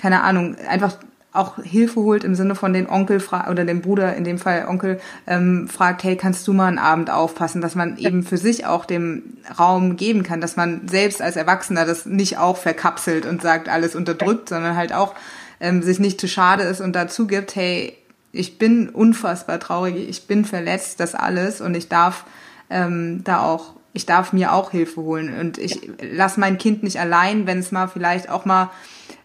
[0.00, 0.96] keine Ahnung, einfach
[1.32, 5.00] auch Hilfe holt im Sinne von den Onkel oder dem Bruder, in dem Fall Onkel,
[5.26, 8.84] ähm, fragt, hey, kannst du mal einen Abend aufpassen, dass man eben für sich auch
[8.84, 13.68] dem Raum geben kann, dass man selbst als Erwachsener das nicht auch verkapselt und sagt,
[13.68, 15.14] alles unterdrückt, sondern halt auch
[15.60, 17.96] ähm, sich nicht zu schade ist und dazu gibt, hey,
[18.32, 22.24] ich bin unfassbar traurig, ich bin verletzt, das alles und ich darf
[22.70, 26.98] ähm, da auch, ich darf mir auch Hilfe holen und ich lass mein Kind nicht
[26.98, 28.70] allein, wenn es mal vielleicht auch mal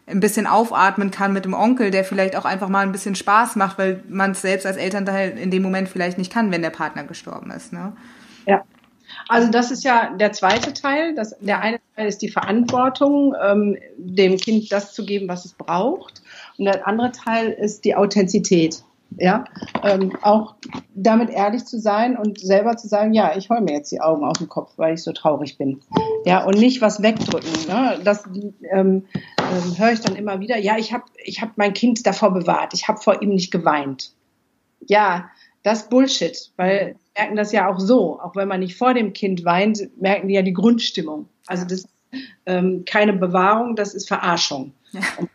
[0.07, 3.55] ein bisschen aufatmen kann mit dem Onkel, der vielleicht auch einfach mal ein bisschen Spaß
[3.55, 6.69] macht, weil man es selbst als Elternteil in dem Moment vielleicht nicht kann, wenn der
[6.69, 7.73] Partner gestorben ist.
[7.73, 7.93] Ne?
[8.45, 8.63] Ja.
[9.27, 11.15] Also das ist ja der zweite Teil.
[11.15, 15.53] Das, der eine Teil ist die Verantwortung, ähm, dem Kind das zu geben, was es
[15.53, 16.21] braucht.
[16.57, 18.83] Und der andere Teil ist die Authentizität
[19.17, 19.45] ja,
[19.83, 20.55] ähm, auch
[20.93, 24.25] damit ehrlich zu sein und selber zu sagen, ja, ich heule mir jetzt die Augen
[24.25, 25.79] aus dem Kopf, weil ich so traurig bin.
[26.25, 27.49] Ja, und nicht was wegdrücken.
[27.67, 27.99] Ne?
[28.03, 28.23] Das
[28.69, 29.05] ähm,
[29.51, 30.57] ähm, höre ich dann immer wieder.
[30.57, 32.73] Ja, ich habe ich hab mein Kind davor bewahrt.
[32.73, 34.11] Ich habe vor ihm nicht geweint.
[34.87, 35.29] Ja,
[35.63, 38.19] das ist Bullshit, weil merken das ja auch so.
[38.19, 41.27] Auch wenn man nicht vor dem Kind weint, merken die ja die Grundstimmung.
[41.47, 41.89] Also das ist
[42.45, 44.73] ähm, keine Bewahrung, das ist Verarschung.
[44.91, 45.01] Ja.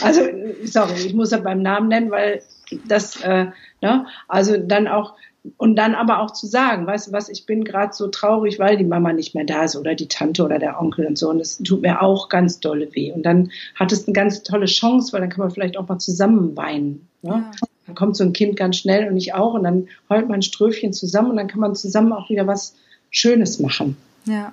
[0.00, 0.22] Also,
[0.64, 2.42] sorry, ich muss ja beim Namen nennen, weil
[2.86, 3.46] das, äh,
[3.82, 5.14] ne, also dann auch,
[5.56, 8.76] und dann aber auch zu sagen, weißt du was, ich bin gerade so traurig, weil
[8.76, 11.30] die Mama nicht mehr da ist oder die Tante oder der Onkel und so.
[11.30, 13.10] Und das tut mir auch ganz dolle weh.
[13.12, 15.98] Und dann hat es eine ganz tolle Chance, weil dann kann man vielleicht auch mal
[15.98, 17.08] zusammen weinen.
[17.22, 17.30] Ne?
[17.30, 17.50] Ja.
[17.86, 19.54] Dann kommt so ein Kind ganz schnell und ich auch.
[19.54, 22.76] Und dann heult man ein Ströfchen zusammen und dann kann man zusammen auch wieder was
[23.10, 23.96] Schönes machen.
[24.26, 24.52] Ja.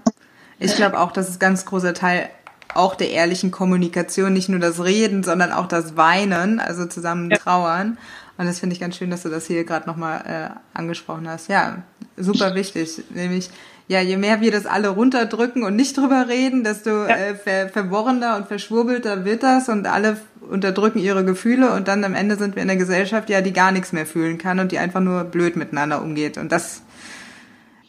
[0.58, 2.30] Ich glaube auch, das ist ganz großer Teil
[2.74, 7.98] auch der ehrlichen Kommunikation, nicht nur das Reden, sondern auch das Weinen, also zusammen trauern.
[8.40, 11.50] Und das finde ich ganz schön, dass du das hier gerade nochmal äh, angesprochen hast.
[11.50, 11.84] Ja,
[12.16, 13.04] super wichtig.
[13.14, 13.50] Nämlich
[13.90, 17.18] ja, je mehr wir das alle runterdrücken und nicht drüber reden, desto ja.
[17.18, 22.16] äh, ver verworrener und verschwurbelter wird das und alle unterdrücken ihre Gefühle und dann am
[22.16, 24.78] Ende sind wir in der Gesellschaft, ja, die gar nichts mehr fühlen kann und die
[24.78, 26.38] einfach nur blöd miteinander umgeht.
[26.38, 26.82] Und das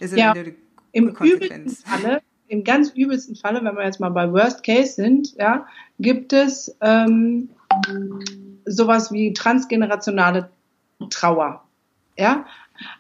[0.01, 0.57] ist ja, die
[0.91, 5.37] im übelsten Falle, im ganz übelsten Falle, wenn wir jetzt mal bei Worst Case sind,
[5.37, 5.65] ja,
[6.01, 7.51] gibt es ähm,
[8.71, 10.51] sowas wie transgenerationale
[11.11, 11.65] Trauer.
[12.17, 12.47] Ja,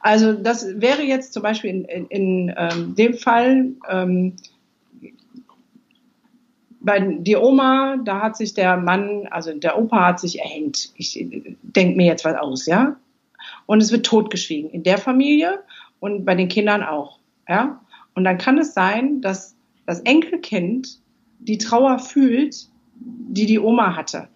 [0.00, 4.36] also das wäre jetzt zum Beispiel in, in, in ähm, dem Fall ähm,
[6.80, 10.92] bei die Oma, da hat sich der Mann, also der Opa hat sich erhängt.
[10.96, 11.26] Ich
[11.62, 12.96] denke mir jetzt was aus, ja.
[13.66, 15.62] Und es wird totgeschwiegen in der Familie
[16.00, 17.80] und bei den Kindern auch, ja.
[18.14, 19.54] Und dann kann es sein, dass
[19.86, 21.00] das Enkelkind
[21.38, 24.28] die Trauer fühlt, die die Oma hatte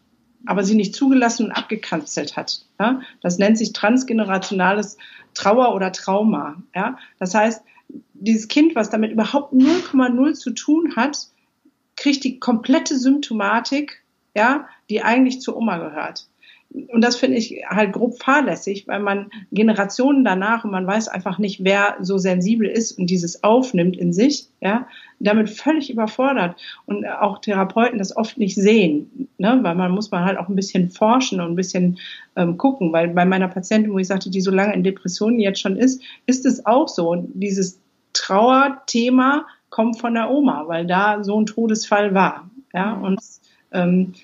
[0.46, 2.64] aber sie nicht zugelassen und abgekanzelt hat.
[2.78, 3.00] Ja?
[3.20, 4.98] Das nennt sich transgenerationales
[5.34, 6.62] Trauer oder Trauma.
[6.74, 6.98] Ja?
[7.18, 7.62] Das heißt,
[8.14, 11.28] dieses Kind, was damit überhaupt 0,0 zu tun hat,
[11.96, 14.02] kriegt die komplette Symptomatik,
[14.36, 16.26] ja, die eigentlich zur Oma gehört
[16.74, 21.38] und das finde ich halt grob fahrlässig, weil man Generationen danach und man weiß einfach
[21.38, 24.88] nicht, wer so sensibel ist und dieses aufnimmt in sich, ja,
[25.20, 26.60] damit völlig überfordert.
[26.86, 30.56] Und auch Therapeuten das oft nicht sehen, ne, weil man muss man halt auch ein
[30.56, 31.98] bisschen forschen und ein bisschen
[32.34, 35.60] ähm, gucken, weil bei meiner Patientin, wo ich sagte, die so lange in Depressionen jetzt
[35.60, 37.80] schon ist, ist es auch so, dieses
[38.14, 43.20] Trauerthema kommt von der Oma, weil da so ein Todesfall war, ja, und
[43.70, 44.14] ähm,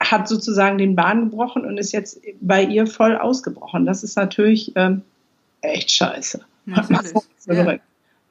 [0.00, 3.86] hat sozusagen den Bahn gebrochen und ist jetzt bei ihr voll ausgebrochen.
[3.86, 5.02] Das ist natürlich ähm,
[5.60, 6.40] echt scheiße.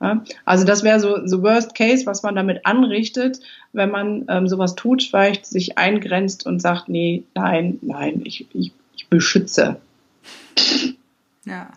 [0.01, 0.21] Ja.
[0.43, 3.39] Also das wäre so the worst case, was man damit anrichtet,
[3.71, 9.07] wenn man ähm, sowas totschweigt, sich eingrenzt und sagt, nee, nein, nein, ich, ich, ich
[9.07, 9.77] beschütze.
[11.45, 11.69] Ja.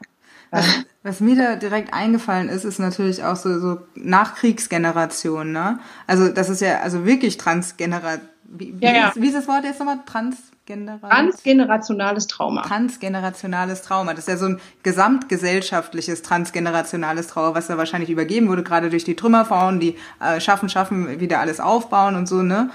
[0.51, 0.67] Was,
[1.05, 5.79] was, mir da direkt eingefallen ist, ist natürlich auch so, so Nachkriegsgeneration, ne?
[6.09, 9.09] Also das ist ja also wirklich Transgeneration wie, wie, ja, ja.
[9.09, 10.01] Ist, wie, ist, das Wort jetzt nochmal?
[10.07, 11.35] Transgenerationales?
[11.35, 12.63] Transgenerationales Trauma.
[12.63, 14.13] Transgenerationales Trauma.
[14.13, 19.05] Das ist ja so ein gesamtgesellschaftliches transgenerationales Trauma, was da wahrscheinlich übergeben wurde, gerade durch
[19.05, 22.71] die Trümmerfrauen, die äh, schaffen, schaffen, wieder alles aufbauen und so, ne?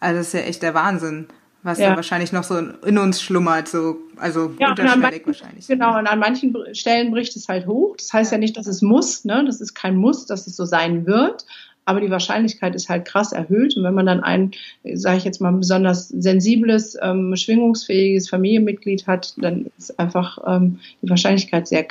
[0.00, 1.26] Also das ist ja echt der Wahnsinn,
[1.62, 1.90] was ja.
[1.90, 5.66] da wahrscheinlich noch so in uns schlummert, so, also ja, unterschwellig manchen, wahrscheinlich.
[5.66, 7.96] Genau, und an manchen Stellen bricht es halt hoch.
[7.96, 9.44] Das heißt ja, ja nicht, dass es muss, ne?
[9.46, 11.46] Das ist kein Muss, dass es so sein wird
[11.86, 13.76] aber die Wahrscheinlichkeit ist halt krass erhöht.
[13.76, 14.50] Und wenn man dann ein,
[14.94, 21.08] sage ich jetzt mal, besonders sensibles, ähm, schwingungsfähiges Familienmitglied hat, dann ist einfach ähm, die
[21.08, 21.86] Wahrscheinlichkeit sehr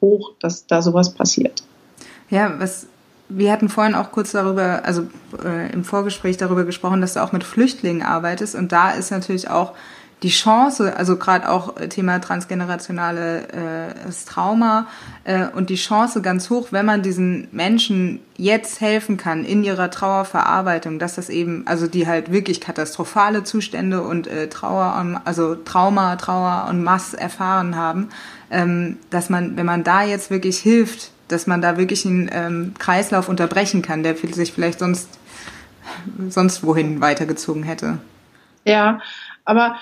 [0.00, 1.64] hoch, dass da sowas passiert.
[2.30, 2.86] Ja, was
[3.30, 5.06] wir hatten vorhin auch kurz darüber, also
[5.44, 9.50] äh, im Vorgespräch darüber gesprochen, dass du auch mit Flüchtlingen arbeitest und da ist natürlich
[9.50, 9.72] auch
[10.22, 14.86] die Chance, also gerade auch Thema transgenerationales äh, Trauma
[15.24, 19.90] äh, und die Chance ganz hoch, wenn man diesen Menschen jetzt helfen kann in ihrer
[19.90, 26.16] Trauerverarbeitung, dass das eben, also die halt wirklich katastrophale Zustände und äh, Trauer, also Trauma,
[26.16, 28.08] Trauer und Mass erfahren haben,
[28.50, 32.74] ähm, dass man, wenn man da jetzt wirklich hilft, dass man da wirklich einen ähm,
[32.78, 35.08] Kreislauf unterbrechen kann, der sich vielleicht sonst
[36.28, 37.98] sonst wohin weitergezogen hätte.
[38.64, 39.00] Ja,
[39.48, 39.76] aber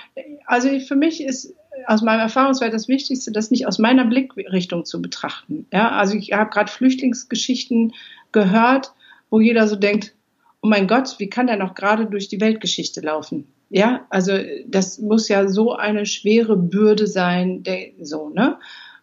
[0.46, 1.52] also für mich ist
[1.86, 5.66] aus meinem Erfahrungswert das Wichtigste, das nicht aus meiner Blickrichtung zu betrachten.
[5.72, 7.92] Ja, also ich habe gerade Flüchtlingsgeschichten
[8.30, 8.92] gehört,
[9.28, 10.14] wo jeder so denkt,
[10.62, 13.48] oh mein Gott, wie kann der noch gerade durch die Weltgeschichte laufen?
[13.68, 18.58] Ja, also das muss ja so eine schwere Bürde sein, der, so, ne?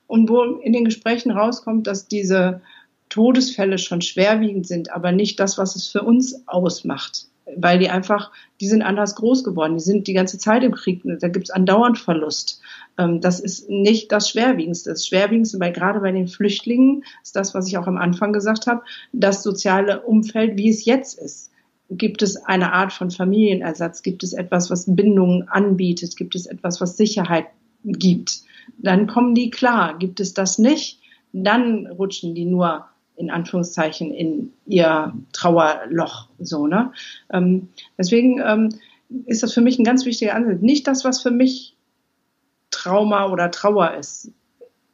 [0.07, 2.61] Und wo in den Gesprächen rauskommt, dass diese
[3.09, 8.31] Todesfälle schon schwerwiegend sind, aber nicht das, was es für uns ausmacht weil die einfach,
[8.61, 11.97] die sind anders groß geworden, die sind die ganze Zeit im Krieg, da gibt's andauernd
[11.97, 12.61] Verlust.
[12.97, 14.91] Ähm, das ist nicht das Schwerwiegendste.
[14.91, 18.67] Das Schwerwiegendste, weil gerade bei den Flüchtlingen ist das, was ich auch am Anfang gesagt
[18.67, 21.51] habe, das soziale Umfeld, wie es jetzt ist.
[21.89, 24.01] Gibt es eine Art von Familienersatz?
[24.01, 26.15] Gibt es etwas, was Bindungen anbietet?
[26.15, 27.45] Gibt es etwas, was Sicherheit
[27.83, 28.41] gibt?
[28.77, 29.97] Dann kommen die klar.
[29.97, 30.99] Gibt es das nicht?
[31.33, 36.91] Dann rutschen die nur in Anführungszeichen in ihr Trauerloch so ne?
[37.31, 38.69] Ähm, deswegen ähm,
[39.25, 40.61] ist das für mich ein ganz wichtiger Ansatz.
[40.61, 41.75] Nicht das was für mich
[42.71, 44.31] Trauma oder Trauer ist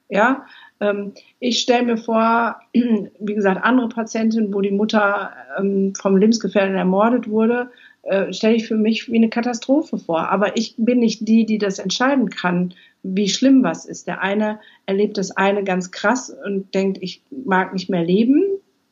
[0.09, 0.45] ja?
[0.81, 6.75] Ähm, ich stelle mir vor wie gesagt andere Patientinnen wo die Mutter ähm, vom Lebensgefährten
[6.75, 7.71] ermordet wurde
[8.03, 10.29] äh, stelle ich für mich wie eine Katastrophe vor.
[10.29, 14.07] Aber ich bin nicht die die das entscheiden kann wie schlimm was ist.
[14.07, 18.43] Der eine erlebt das eine ganz krass und denkt, ich mag nicht mehr leben,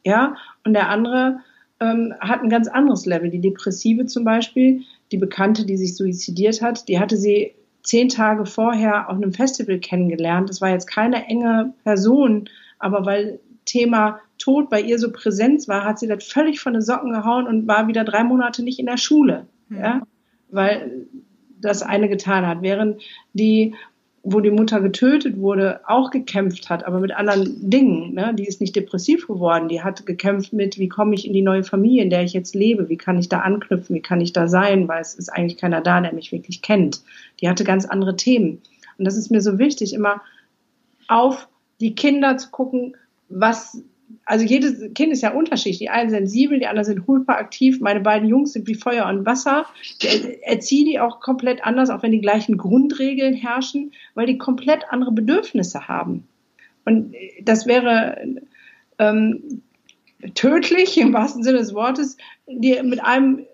[0.05, 1.39] ja, und der andere
[1.79, 3.29] ähm, hat ein ganz anderes Level.
[3.29, 8.45] Die Depressive zum Beispiel, die Bekannte, die sich suizidiert hat, die hatte sie zehn Tage
[8.45, 10.49] vorher auf einem Festival kennengelernt.
[10.49, 15.83] Das war jetzt keine enge Person, aber weil Thema Tod bei ihr so präsent war,
[15.83, 18.85] hat sie das völlig von den Socken gehauen und war wieder drei Monate nicht in
[18.85, 19.47] der Schule.
[19.69, 19.77] Mhm.
[19.77, 20.01] Ja?
[20.49, 21.07] Weil
[21.59, 22.61] das eine getan hat.
[22.61, 23.01] Während
[23.33, 23.75] die
[24.29, 28.13] wo die Mutter getötet wurde, auch gekämpft hat, aber mit anderen Dingen.
[28.13, 28.33] Ne?
[28.35, 29.69] Die ist nicht depressiv geworden.
[29.69, 32.53] Die hat gekämpft mit, wie komme ich in die neue Familie, in der ich jetzt
[32.53, 32.89] lebe?
[32.89, 33.95] Wie kann ich da anknüpfen?
[33.95, 34.89] Wie kann ich da sein?
[34.89, 37.03] Weil es ist eigentlich keiner da, der mich wirklich kennt.
[37.39, 38.61] Die hatte ganz andere Themen.
[38.97, 40.21] Und das ist mir so wichtig, immer
[41.07, 41.47] auf
[41.79, 42.97] die Kinder zu gucken,
[43.29, 43.81] was
[44.25, 45.79] also jedes Kind ist ja unterschiedlich.
[45.79, 47.79] Die einen sensibel, die anderen sind hyperaktiv.
[47.79, 49.65] Meine beiden Jungs sind wie Feuer und Wasser.
[50.01, 54.85] Ich erziehe die auch komplett anders, auch wenn die gleichen Grundregeln herrschen, weil die komplett
[54.89, 56.27] andere Bedürfnisse haben.
[56.85, 58.17] Und das wäre
[58.97, 59.61] ähm,
[60.35, 62.17] tödlich im wahrsten Sinne des Wortes,
[62.47, 63.45] die mit einem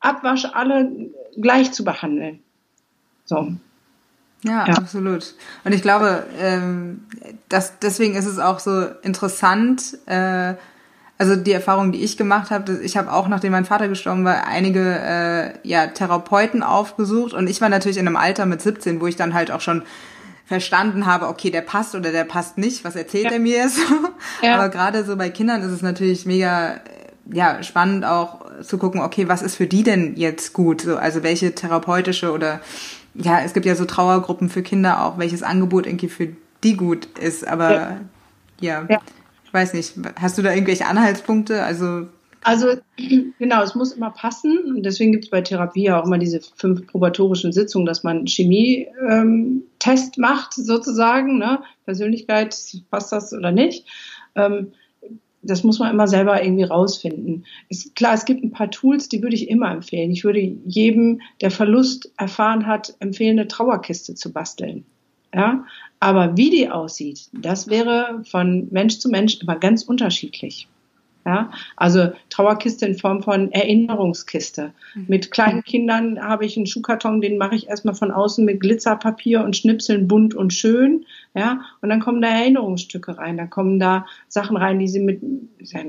[0.00, 0.90] Abwasch alle
[1.36, 2.40] gleich zu behandeln.
[3.24, 3.52] So.
[4.44, 5.34] Ja, ja, absolut.
[5.64, 7.04] Und ich glaube, ähm,
[7.48, 10.54] dass deswegen ist es auch so interessant, äh,
[11.18, 14.46] also die Erfahrung, die ich gemacht habe, ich habe auch, nachdem mein Vater gestorben war,
[14.46, 19.06] einige äh, ja, Therapeuten aufgesucht und ich war natürlich in einem Alter mit 17, wo
[19.06, 19.82] ich dann halt auch schon
[20.44, 23.32] verstanden habe, okay, der passt oder der passt nicht, was erzählt ja.
[23.32, 23.78] er mir jetzt?
[24.42, 24.56] Ja.
[24.56, 26.80] Aber gerade so bei Kindern ist es natürlich mega
[27.30, 30.80] ja, spannend auch zu gucken, okay, was ist für die denn jetzt gut?
[30.80, 32.60] So, also welche therapeutische oder
[33.14, 36.28] ja, es gibt ja so Trauergruppen für Kinder auch, welches Angebot irgendwie für
[36.64, 37.46] die gut ist.
[37.46, 38.00] Aber ja,
[38.60, 39.00] ja, ja.
[39.44, 39.94] ich weiß nicht.
[40.20, 41.62] Hast du da irgendwelche Anhaltspunkte?
[41.62, 42.06] Also
[42.44, 42.74] also
[43.38, 44.58] genau, es muss immer passen.
[44.76, 48.26] Und deswegen gibt es bei Therapie ja auch immer diese fünf probatorischen Sitzungen, dass man
[48.26, 51.38] Chemie-Test ähm, macht, sozusagen.
[51.38, 51.60] Ne?
[51.84, 52.56] Persönlichkeit,
[52.90, 53.86] passt das oder nicht?
[54.34, 54.72] Ähm,
[55.42, 57.44] das muss man immer selber irgendwie rausfinden.
[57.68, 60.12] Ist klar, es gibt ein paar Tools, die würde ich immer empfehlen.
[60.12, 64.84] Ich würde jedem, der Verlust erfahren hat, empfehlen, eine Trauerkiste zu basteln.
[65.34, 65.64] Ja,
[65.98, 70.68] aber wie die aussieht, das wäre von Mensch zu Mensch immer ganz unterschiedlich.
[71.24, 74.72] Ja, also Trauerkiste in Form von Erinnerungskiste.
[74.94, 75.04] Mhm.
[75.08, 79.44] Mit kleinen Kindern habe ich einen Schuhkarton, den mache ich erstmal von außen mit Glitzerpapier
[79.44, 81.04] und Schnipseln bunt und schön.
[81.34, 85.22] Ja, und dann kommen da Erinnerungsstücke rein, da kommen da Sachen rein, die sie mit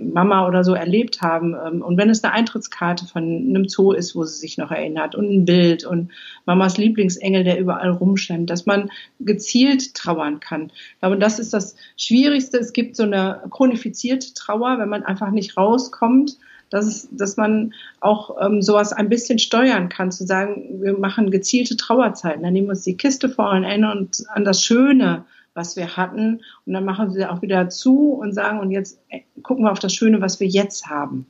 [0.01, 1.53] Mama oder so erlebt haben.
[1.53, 5.15] Ähm, und wenn es eine Eintrittskarte von einem Zoo ist, wo sie sich noch erinnert
[5.15, 6.11] und ein Bild und
[6.45, 10.71] Mamas Lieblingsengel, der überall rumschwemmt, dass man gezielt trauern kann.
[10.93, 12.57] Ich glaube, das ist das Schwierigste.
[12.57, 16.37] Es gibt so eine chronifizierte Trauer, wenn man einfach nicht rauskommt
[16.69, 21.77] dass, dass man auch ähm, sowas ein bisschen steuern kann, zu sagen, wir machen gezielte
[21.77, 22.43] Trauerzeiten.
[22.43, 25.97] Dann nehmen wir uns die Kiste vor und erinnern uns an das Schöne, was wir
[25.97, 26.41] hatten.
[26.65, 29.79] Und dann machen wir auch wieder zu und sagen, und jetzt äh, gucken wir auf
[29.79, 31.27] das Schöne, was wir jetzt haben.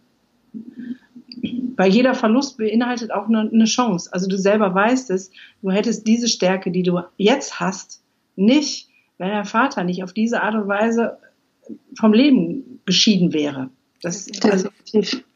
[1.75, 4.11] Weil jeder Verlust beinhaltet auch eine, eine Chance.
[4.13, 8.03] Also du selber weißt es, du hättest diese Stärke, die du jetzt hast,
[8.35, 11.17] nicht, wenn der Vater nicht auf diese Art und Weise
[11.97, 13.69] vom Leben geschieden wäre.
[14.03, 14.69] Das, also,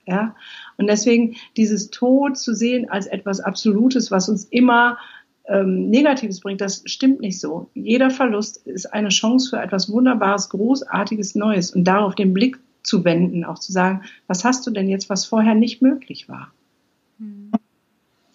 [0.06, 0.36] ja.
[0.78, 4.98] Und deswegen dieses Tod zu sehen als etwas Absolutes, was uns immer
[5.48, 7.70] ähm, Negatives bringt, das stimmt nicht so.
[7.74, 13.04] Jeder Verlust ist eine Chance für etwas Wunderbares, Großartiges, Neues und darauf den Blick zu
[13.04, 16.52] wenden, auch zu sagen, was hast du denn jetzt, was vorher nicht möglich war?
[17.20, 17.52] Hm.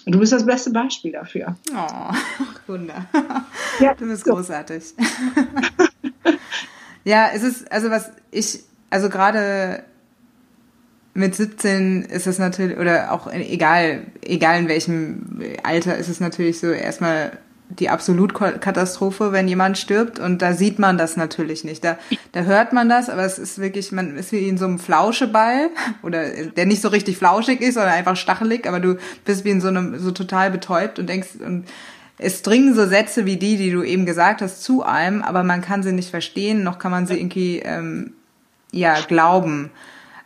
[0.06, 1.56] Du bist das beste Beispiel dafür.
[1.72, 2.14] Oh,
[2.66, 3.06] Wunder.
[3.78, 4.32] Ja, du bist so.
[4.34, 4.82] großartig.
[7.04, 9.84] ja, es ist, also was ich, also gerade
[11.14, 16.58] mit 17 ist es natürlich, oder auch egal, egal in welchem Alter, ist es natürlich
[16.58, 17.38] so erstmal
[17.78, 20.18] die Absolutkatastrophe, wenn jemand stirbt.
[20.18, 21.84] Und da sieht man das natürlich nicht.
[21.84, 21.98] Da,
[22.32, 25.70] da hört man das, aber es ist wirklich, man ist wie in so einem Flauscheball
[26.02, 29.60] oder der nicht so richtig flauschig ist, sondern einfach stachelig, aber du bist wie in
[29.60, 31.66] so einem, so total betäubt und denkst, und
[32.18, 35.62] es dringen so Sätze wie die, die du eben gesagt hast, zu einem, aber man
[35.62, 38.12] kann sie nicht verstehen, noch kann man sie irgendwie, ähm,
[38.70, 39.70] ja, glauben.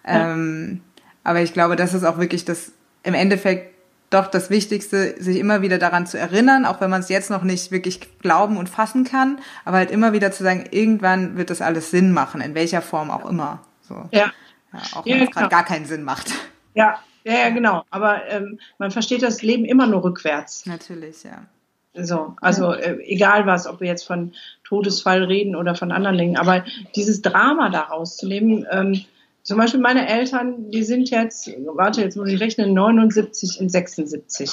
[0.07, 0.81] Ähm,
[1.25, 3.75] aber ich glaube, das ist auch wirklich das im Endeffekt
[4.11, 7.43] doch das Wichtigste, sich immer wieder daran zu erinnern, auch wenn man es jetzt noch
[7.43, 11.61] nicht wirklich glauben und fassen kann, aber halt immer wieder zu sagen, irgendwann wird das
[11.61, 13.61] alles Sinn machen, in welcher Form auch immer.
[13.83, 13.95] So.
[14.13, 14.33] Ja.
[14.73, 16.31] ja auch wenn ja, es gerade gar keinen Sinn macht.
[16.75, 17.83] Ja, ja, ja genau.
[17.91, 20.67] Aber ähm, man versteht das Leben immer nur rückwärts.
[20.67, 21.43] Natürlich, ja.
[21.95, 26.37] So, also äh, egal was, ob wir jetzt von Todesfall reden oder von anderen Dingen,
[26.37, 26.65] aber
[26.95, 29.05] dieses Drama daraus zu nehmen, ähm,
[29.47, 34.51] zum Beispiel meine Eltern, die sind jetzt, warte, jetzt muss ich rechnen, 79 und 76.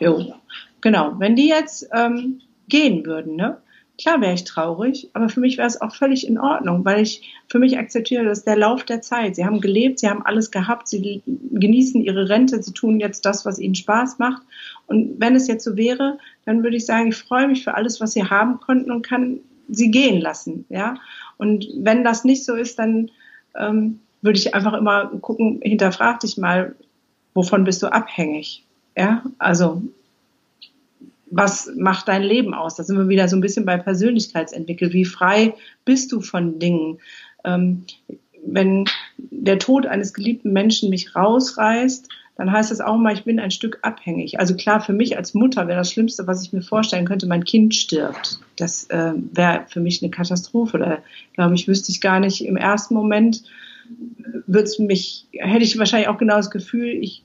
[0.00, 0.32] Jo,
[0.80, 1.12] genau.
[1.18, 3.58] Wenn die jetzt ähm, gehen würden, ne?
[4.00, 7.34] Klar wäre ich traurig, aber für mich wäre es auch völlig in Ordnung, weil ich
[7.48, 9.36] für mich akzeptiere, dass der Lauf der Zeit.
[9.36, 13.44] Sie haben gelebt, sie haben alles gehabt, sie genießen ihre Rente, sie tun jetzt das,
[13.44, 14.42] was ihnen Spaß macht.
[14.86, 18.00] Und wenn es jetzt so wäre, dann würde ich sagen, ich freue mich für alles,
[18.00, 20.94] was sie haben konnten und kann sie gehen lassen, ja.
[21.36, 23.10] Und wenn das nicht so ist, dann
[23.58, 26.74] ähm, würde ich einfach immer gucken, hinterfrag dich mal,
[27.34, 28.64] wovon bist du abhängig?
[28.96, 29.82] Ja, also
[31.30, 32.74] was macht dein Leben aus?
[32.76, 34.92] Da sind wir wieder so ein bisschen bei Persönlichkeitsentwicklung.
[34.92, 36.98] Wie frei bist du von Dingen?
[37.44, 37.84] Ähm,
[38.44, 38.86] wenn
[39.18, 43.50] der Tod eines geliebten Menschen mich rausreißt, dann heißt das auch mal, ich bin ein
[43.50, 44.38] Stück abhängig.
[44.38, 47.42] Also klar, für mich als Mutter wäre das Schlimmste, was ich mir vorstellen könnte, mein
[47.42, 48.38] Kind stirbt.
[48.54, 50.78] Das äh, wäre für mich eine Katastrophe.
[50.78, 50.98] Da
[51.34, 53.42] glaube ich, wüsste ich gar nicht im ersten Moment,
[54.46, 57.24] würde mich, hätte ich wahrscheinlich auch genau das Gefühl, ich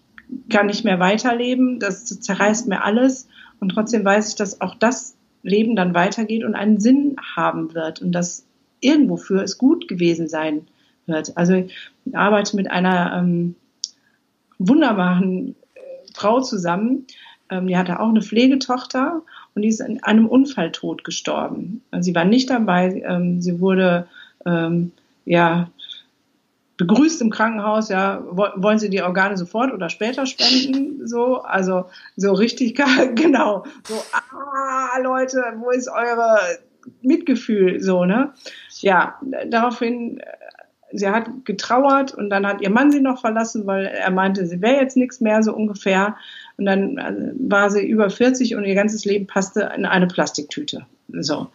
[0.50, 3.28] kann nicht mehr weiterleben, das zerreißt mir alles.
[3.60, 8.02] Und trotzdem weiß ich, dass auch das Leben dann weitergeht und einen Sinn haben wird
[8.02, 8.48] und dass
[8.80, 10.66] irgendwo für es gut gewesen sein
[11.06, 11.38] wird.
[11.38, 11.72] Also ich
[12.14, 13.56] arbeite mit einer ähm,
[14.60, 15.80] wunderbaren äh,
[16.14, 17.08] Frau zusammen,
[17.50, 19.22] ähm, die hatte auch eine Pflegetochter
[19.56, 21.82] und die ist in einem Unfalltod gestorben.
[21.92, 24.08] Also sie war nicht dabei, ähm, sie wurde
[24.46, 24.92] ähm,
[25.26, 25.70] ja
[26.78, 31.08] begrüßt im Krankenhaus, ja, wollen Sie die Organe sofort oder später spenden?
[31.08, 31.86] So, also
[32.16, 32.76] so richtig,
[33.16, 36.40] genau, so, ah, Leute, wo ist eure
[37.02, 37.80] Mitgefühl?
[37.82, 38.34] So, ne?
[38.80, 40.22] Ja, daraufhin
[40.94, 44.62] sie hat getrauert und dann hat ihr Mann sie noch verlassen, weil er meinte, sie
[44.62, 46.16] wäre jetzt nichts mehr, so ungefähr.
[46.58, 50.86] Und dann also, war sie über 40 und ihr ganzes Leben passte in eine Plastiktüte.
[51.20, 51.48] So.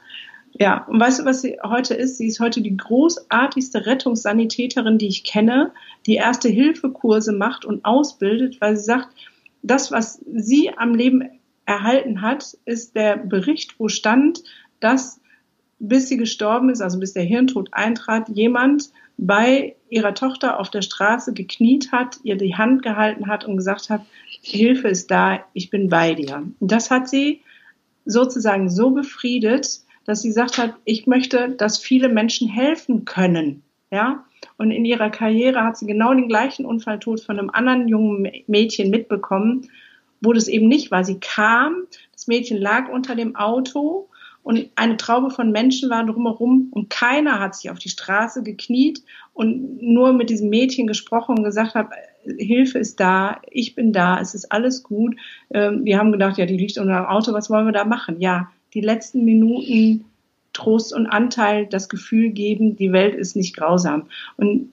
[0.59, 2.19] Ja, und weißt du, was sie heute ist?
[2.19, 5.73] Sie ist heute die großartigste Rettungssanitäterin, die ich kenne,
[6.07, 9.09] die erste Hilfekurse macht und ausbildet, weil sie sagt,
[9.63, 11.29] das, was sie am Leben
[11.65, 14.43] erhalten hat, ist der Bericht, wo stand,
[14.81, 15.21] dass
[15.79, 20.81] bis sie gestorben ist, also bis der Hirntod eintrat, jemand bei ihrer Tochter auf der
[20.83, 24.03] Straße gekniet hat, ihr die Hand gehalten hat und gesagt hat,
[24.41, 26.45] Hilfe ist da, ich bin bei dir.
[26.59, 27.43] Und das hat sie
[28.05, 33.63] sozusagen so befriedet, dass sie gesagt hat, ich möchte, dass viele Menschen helfen können.
[33.91, 34.25] Ja,
[34.57, 38.91] und in ihrer Karriere hat sie genau den gleichen Unfalltod von einem anderen jungen Mädchen
[38.91, 39.69] mitbekommen,
[40.21, 41.05] wo das eben nicht war.
[41.05, 44.09] Sie kam, das Mädchen lag unter dem Auto
[44.49, 49.03] und eine Traube von Menschen war drumherum und keiner hat sich auf die Straße gekniet
[49.35, 51.91] und nur mit diesem Mädchen gesprochen und gesagt hat,
[52.25, 55.17] Hilfe ist da, ich bin da, es ist alles gut.
[55.51, 58.23] Ähm, wir haben gedacht, ja, die liegt unter dem Auto, was wollen wir da machen?
[58.23, 60.07] Ja, die letzten Minuten
[60.55, 64.05] Trost und Anteil, das Gefühl geben, die Welt ist nicht grausam.
[64.39, 64.73] Und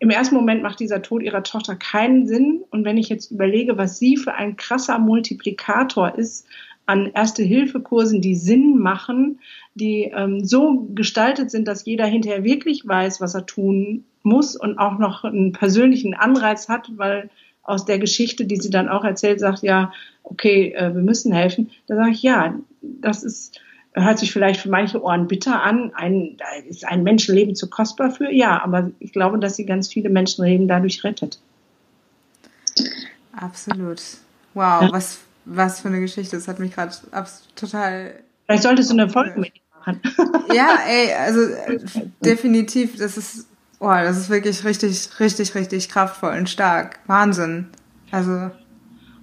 [0.00, 2.62] im ersten Moment macht dieser Tod ihrer Tochter keinen Sinn.
[2.68, 6.46] Und wenn ich jetzt überlege, was sie für ein krasser Multiplikator ist
[6.86, 9.40] an Erste-Hilfe-Kursen, die Sinn machen,
[9.74, 14.78] die ähm, so gestaltet sind, dass jeder hinterher wirklich weiß, was er tun muss und
[14.78, 17.30] auch noch einen persönlichen Anreiz hat, weil
[17.62, 21.70] aus der Geschichte, die sie dann auch erzählt, sagt, ja, okay, äh, wir müssen helfen.
[21.88, 23.60] Da sage ich, ja, das ist,
[23.92, 25.92] hört sich vielleicht für manche Ohren bitter an.
[25.94, 28.30] Ein, da ist ein Menschenleben zu kostbar für?
[28.32, 31.40] Ja, aber ich glaube, dass sie ganz viele Menschenleben dadurch rettet.
[33.32, 34.00] Absolut.
[34.54, 36.36] Wow, was was für eine Geschichte.
[36.36, 36.94] Das hat mich gerade
[37.54, 38.14] total.
[38.44, 39.52] Vielleicht solltest du eine Folge mit
[39.86, 40.00] machen.
[40.54, 41.40] ja, ey, also
[42.24, 43.48] definitiv, das ist,
[43.80, 46.98] oh, das ist wirklich richtig, richtig, richtig kraftvoll und stark.
[47.06, 47.68] Wahnsinn.
[48.10, 48.50] Also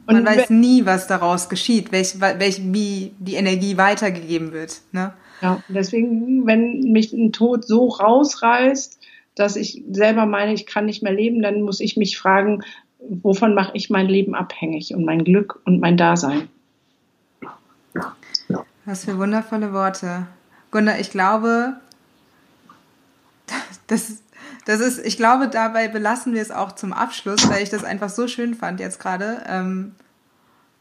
[0.05, 4.81] man und weiß nie, was daraus geschieht, welch, welch, wie die Energie weitergegeben wird.
[4.91, 5.13] Ne?
[5.41, 8.99] Ja, deswegen, wenn mich ein Tod so rausreißt,
[9.35, 12.63] dass ich selber meine, ich kann nicht mehr leben, dann muss ich mich fragen,
[13.09, 16.49] wovon mache ich mein Leben abhängig und mein Glück und mein Dasein.
[18.85, 20.27] Was für wundervolle Worte.
[20.71, 21.75] Gunda, ich glaube,
[23.87, 24.23] das,
[24.65, 28.09] das ist, ich glaube, dabei belassen wir es auch zum Abschluss, weil ich das einfach
[28.09, 29.43] so schön fand jetzt gerade.
[29.47, 29.93] Ähm,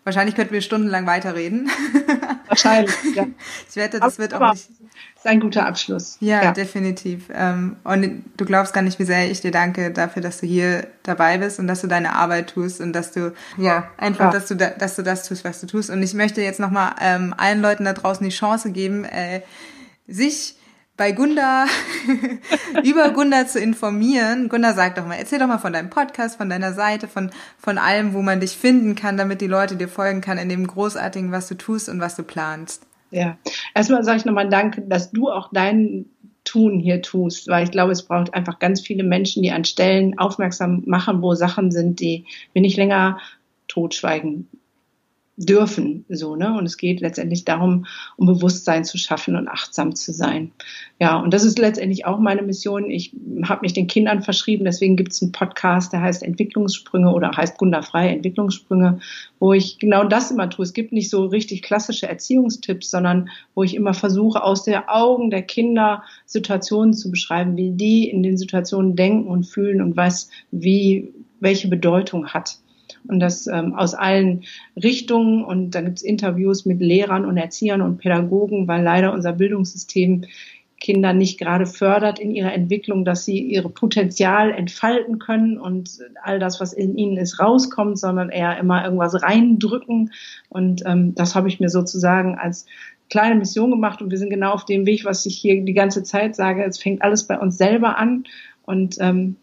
[0.05, 1.71] wahrscheinlich könnten wir stundenlang weiterreden.
[2.49, 3.27] Wahrscheinlich, ja.
[3.69, 4.69] Ich wette, das wird auch nicht
[5.23, 6.17] ist ein guter Abschluss.
[6.19, 6.53] Ja, ja.
[6.53, 7.29] definitiv.
[7.33, 10.89] Ähm, und du glaubst gar nicht, wie sehr ich dir danke dafür, dass du hier
[11.05, 14.31] dabei bist und dass du deine Arbeit tust und dass du, ja, einfach, ja.
[14.33, 15.91] dass du, da, dass du das tust, was du tust.
[15.91, 19.43] Und ich möchte jetzt nochmal ähm, allen Leuten da draußen die Chance geben, äh,
[20.09, 20.57] sich
[21.03, 21.67] bei Gunda
[22.85, 24.49] über Gunda zu informieren.
[24.49, 27.77] Gunda, sag doch mal, erzähl doch mal von deinem Podcast, von deiner Seite, von, von
[27.77, 31.33] allem, wo man dich finden kann, damit die Leute dir folgen kann in dem Großartigen,
[31.33, 32.87] was du tust und was du planst.
[33.11, 33.37] Ja,
[33.75, 36.07] erstmal sage ich nochmal Danke, dass du auch dein
[36.45, 40.17] Tun hier tust, weil ich glaube, es braucht einfach ganz viele Menschen, die an Stellen
[40.21, 43.19] aufmerksam machen, wo Sachen sind, die wir nicht länger
[43.67, 44.47] totschweigen
[45.37, 46.57] dürfen, so, ne?
[46.57, 50.53] Und es geht letztendlich darum, um Bewusstsein zu schaffen und achtsam zu sein.
[51.01, 52.91] Ja, und das ist letztendlich auch meine Mission.
[52.91, 53.15] Ich
[53.45, 57.57] habe mich den Kindern verschrieben, deswegen gibt es einen Podcast, der heißt Entwicklungssprünge oder heißt
[57.57, 59.01] Gunderfrei Entwicklungssprünge,
[59.39, 60.65] wo ich genau das immer tue.
[60.65, 65.31] Es gibt nicht so richtig klassische Erziehungstipps, sondern wo ich immer versuche, aus den Augen
[65.31, 70.29] der Kinder Situationen zu beschreiben, wie die in den Situationen denken und fühlen und was,
[70.51, 72.59] wie, welche Bedeutung hat
[73.09, 74.45] und das ähm, aus allen
[74.81, 75.45] Richtungen.
[75.45, 80.25] Und da gibt es Interviews mit Lehrern und Erziehern und Pädagogen, weil leider unser Bildungssystem
[80.83, 86.41] Kinder nicht gerade fördert in ihrer Entwicklung, dass sie ihre Potenzial entfalten können und all
[86.41, 90.11] das, was in ihnen ist, rauskommt, sondern eher immer irgendwas reindrücken.
[90.49, 92.67] Und ähm, das habe ich mir sozusagen als
[93.11, 96.03] kleine Mission gemacht und wir sind genau auf dem Weg, was ich hier die ganze
[96.03, 96.65] Zeit sage.
[96.65, 98.25] Es fängt alles bei uns selber an
[98.65, 99.37] und ähm,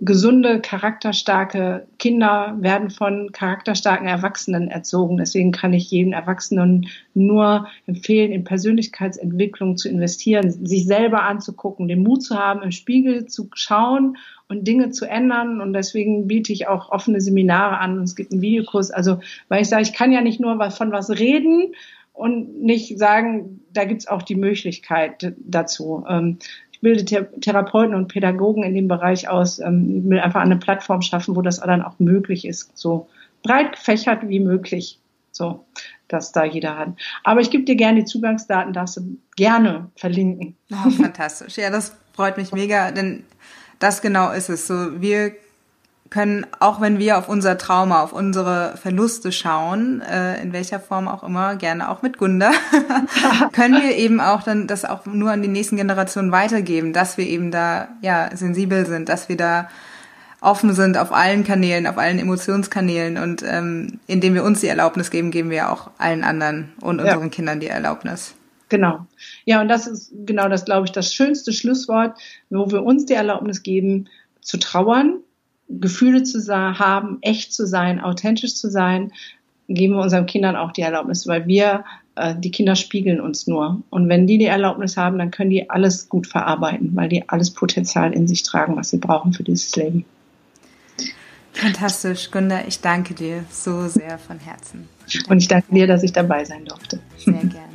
[0.00, 5.18] gesunde, charakterstarke Kinder werden von charakterstarken Erwachsenen erzogen.
[5.18, 12.02] Deswegen kann ich jedem Erwachsenen nur empfehlen, in Persönlichkeitsentwicklung zu investieren, sich selber anzugucken, den
[12.02, 14.16] Mut zu haben, im Spiegel zu schauen
[14.48, 15.60] und Dinge zu ändern.
[15.60, 17.98] Und deswegen biete ich auch offene Seminare an.
[17.98, 18.90] Und es gibt einen Videokurs.
[18.90, 21.74] Also, weil ich sage, ich kann ja nicht nur von was reden,
[22.12, 26.04] und nicht sagen, da gibt's auch die Möglichkeit dazu.
[26.80, 27.04] Bilde
[27.40, 31.60] Therapeuten und Pädagogen in dem Bereich aus, ähm, will einfach eine Plattform schaffen, wo das
[31.60, 33.08] dann auch möglich ist, so
[33.42, 34.98] breit gefächert wie möglich,
[35.30, 35.66] so
[36.08, 36.88] dass da jeder hat.
[37.22, 40.56] Aber ich gebe dir gerne die Zugangsdaten, darfst du gerne verlinken.
[40.72, 41.56] Oh, fantastisch.
[41.56, 43.24] Ja, das freut mich mega, denn
[43.78, 44.66] das genau ist es.
[44.66, 45.32] So, wir
[46.10, 51.06] können, auch wenn wir auf unser Trauma, auf unsere Verluste schauen, äh, in welcher Form
[51.06, 52.50] auch immer, gerne auch mit Gunda,
[53.52, 57.26] können wir eben auch dann das auch nur an die nächsten Generationen weitergeben, dass wir
[57.26, 59.68] eben da ja sensibel sind, dass wir da
[60.40, 65.10] offen sind auf allen Kanälen, auf allen Emotionskanälen und ähm, indem wir uns die Erlaubnis
[65.10, 67.04] geben, geben wir auch allen anderen und ja.
[67.04, 68.34] unseren Kindern die Erlaubnis.
[68.68, 69.06] Genau.
[69.44, 72.16] Ja, und das ist genau das, glaube ich, das schönste Schlusswort,
[72.48, 74.08] wo wir uns die Erlaubnis geben,
[74.40, 75.20] zu trauern,
[75.78, 79.12] Gefühle zu haben, echt zu sein, authentisch zu sein,
[79.68, 81.84] geben wir unseren Kindern auch die Erlaubnis, weil wir,
[82.16, 83.82] äh, die Kinder spiegeln uns nur.
[83.90, 87.52] Und wenn die die Erlaubnis haben, dann können die alles gut verarbeiten, weil die alles
[87.52, 90.04] Potenzial in sich tragen, was sie brauchen für dieses Leben.
[91.52, 92.60] Fantastisch, Gunda.
[92.66, 94.88] Ich danke dir so sehr von Herzen.
[95.28, 97.00] Und ich danke dir, dass ich dabei sein durfte.
[97.16, 97.69] Sehr gerne.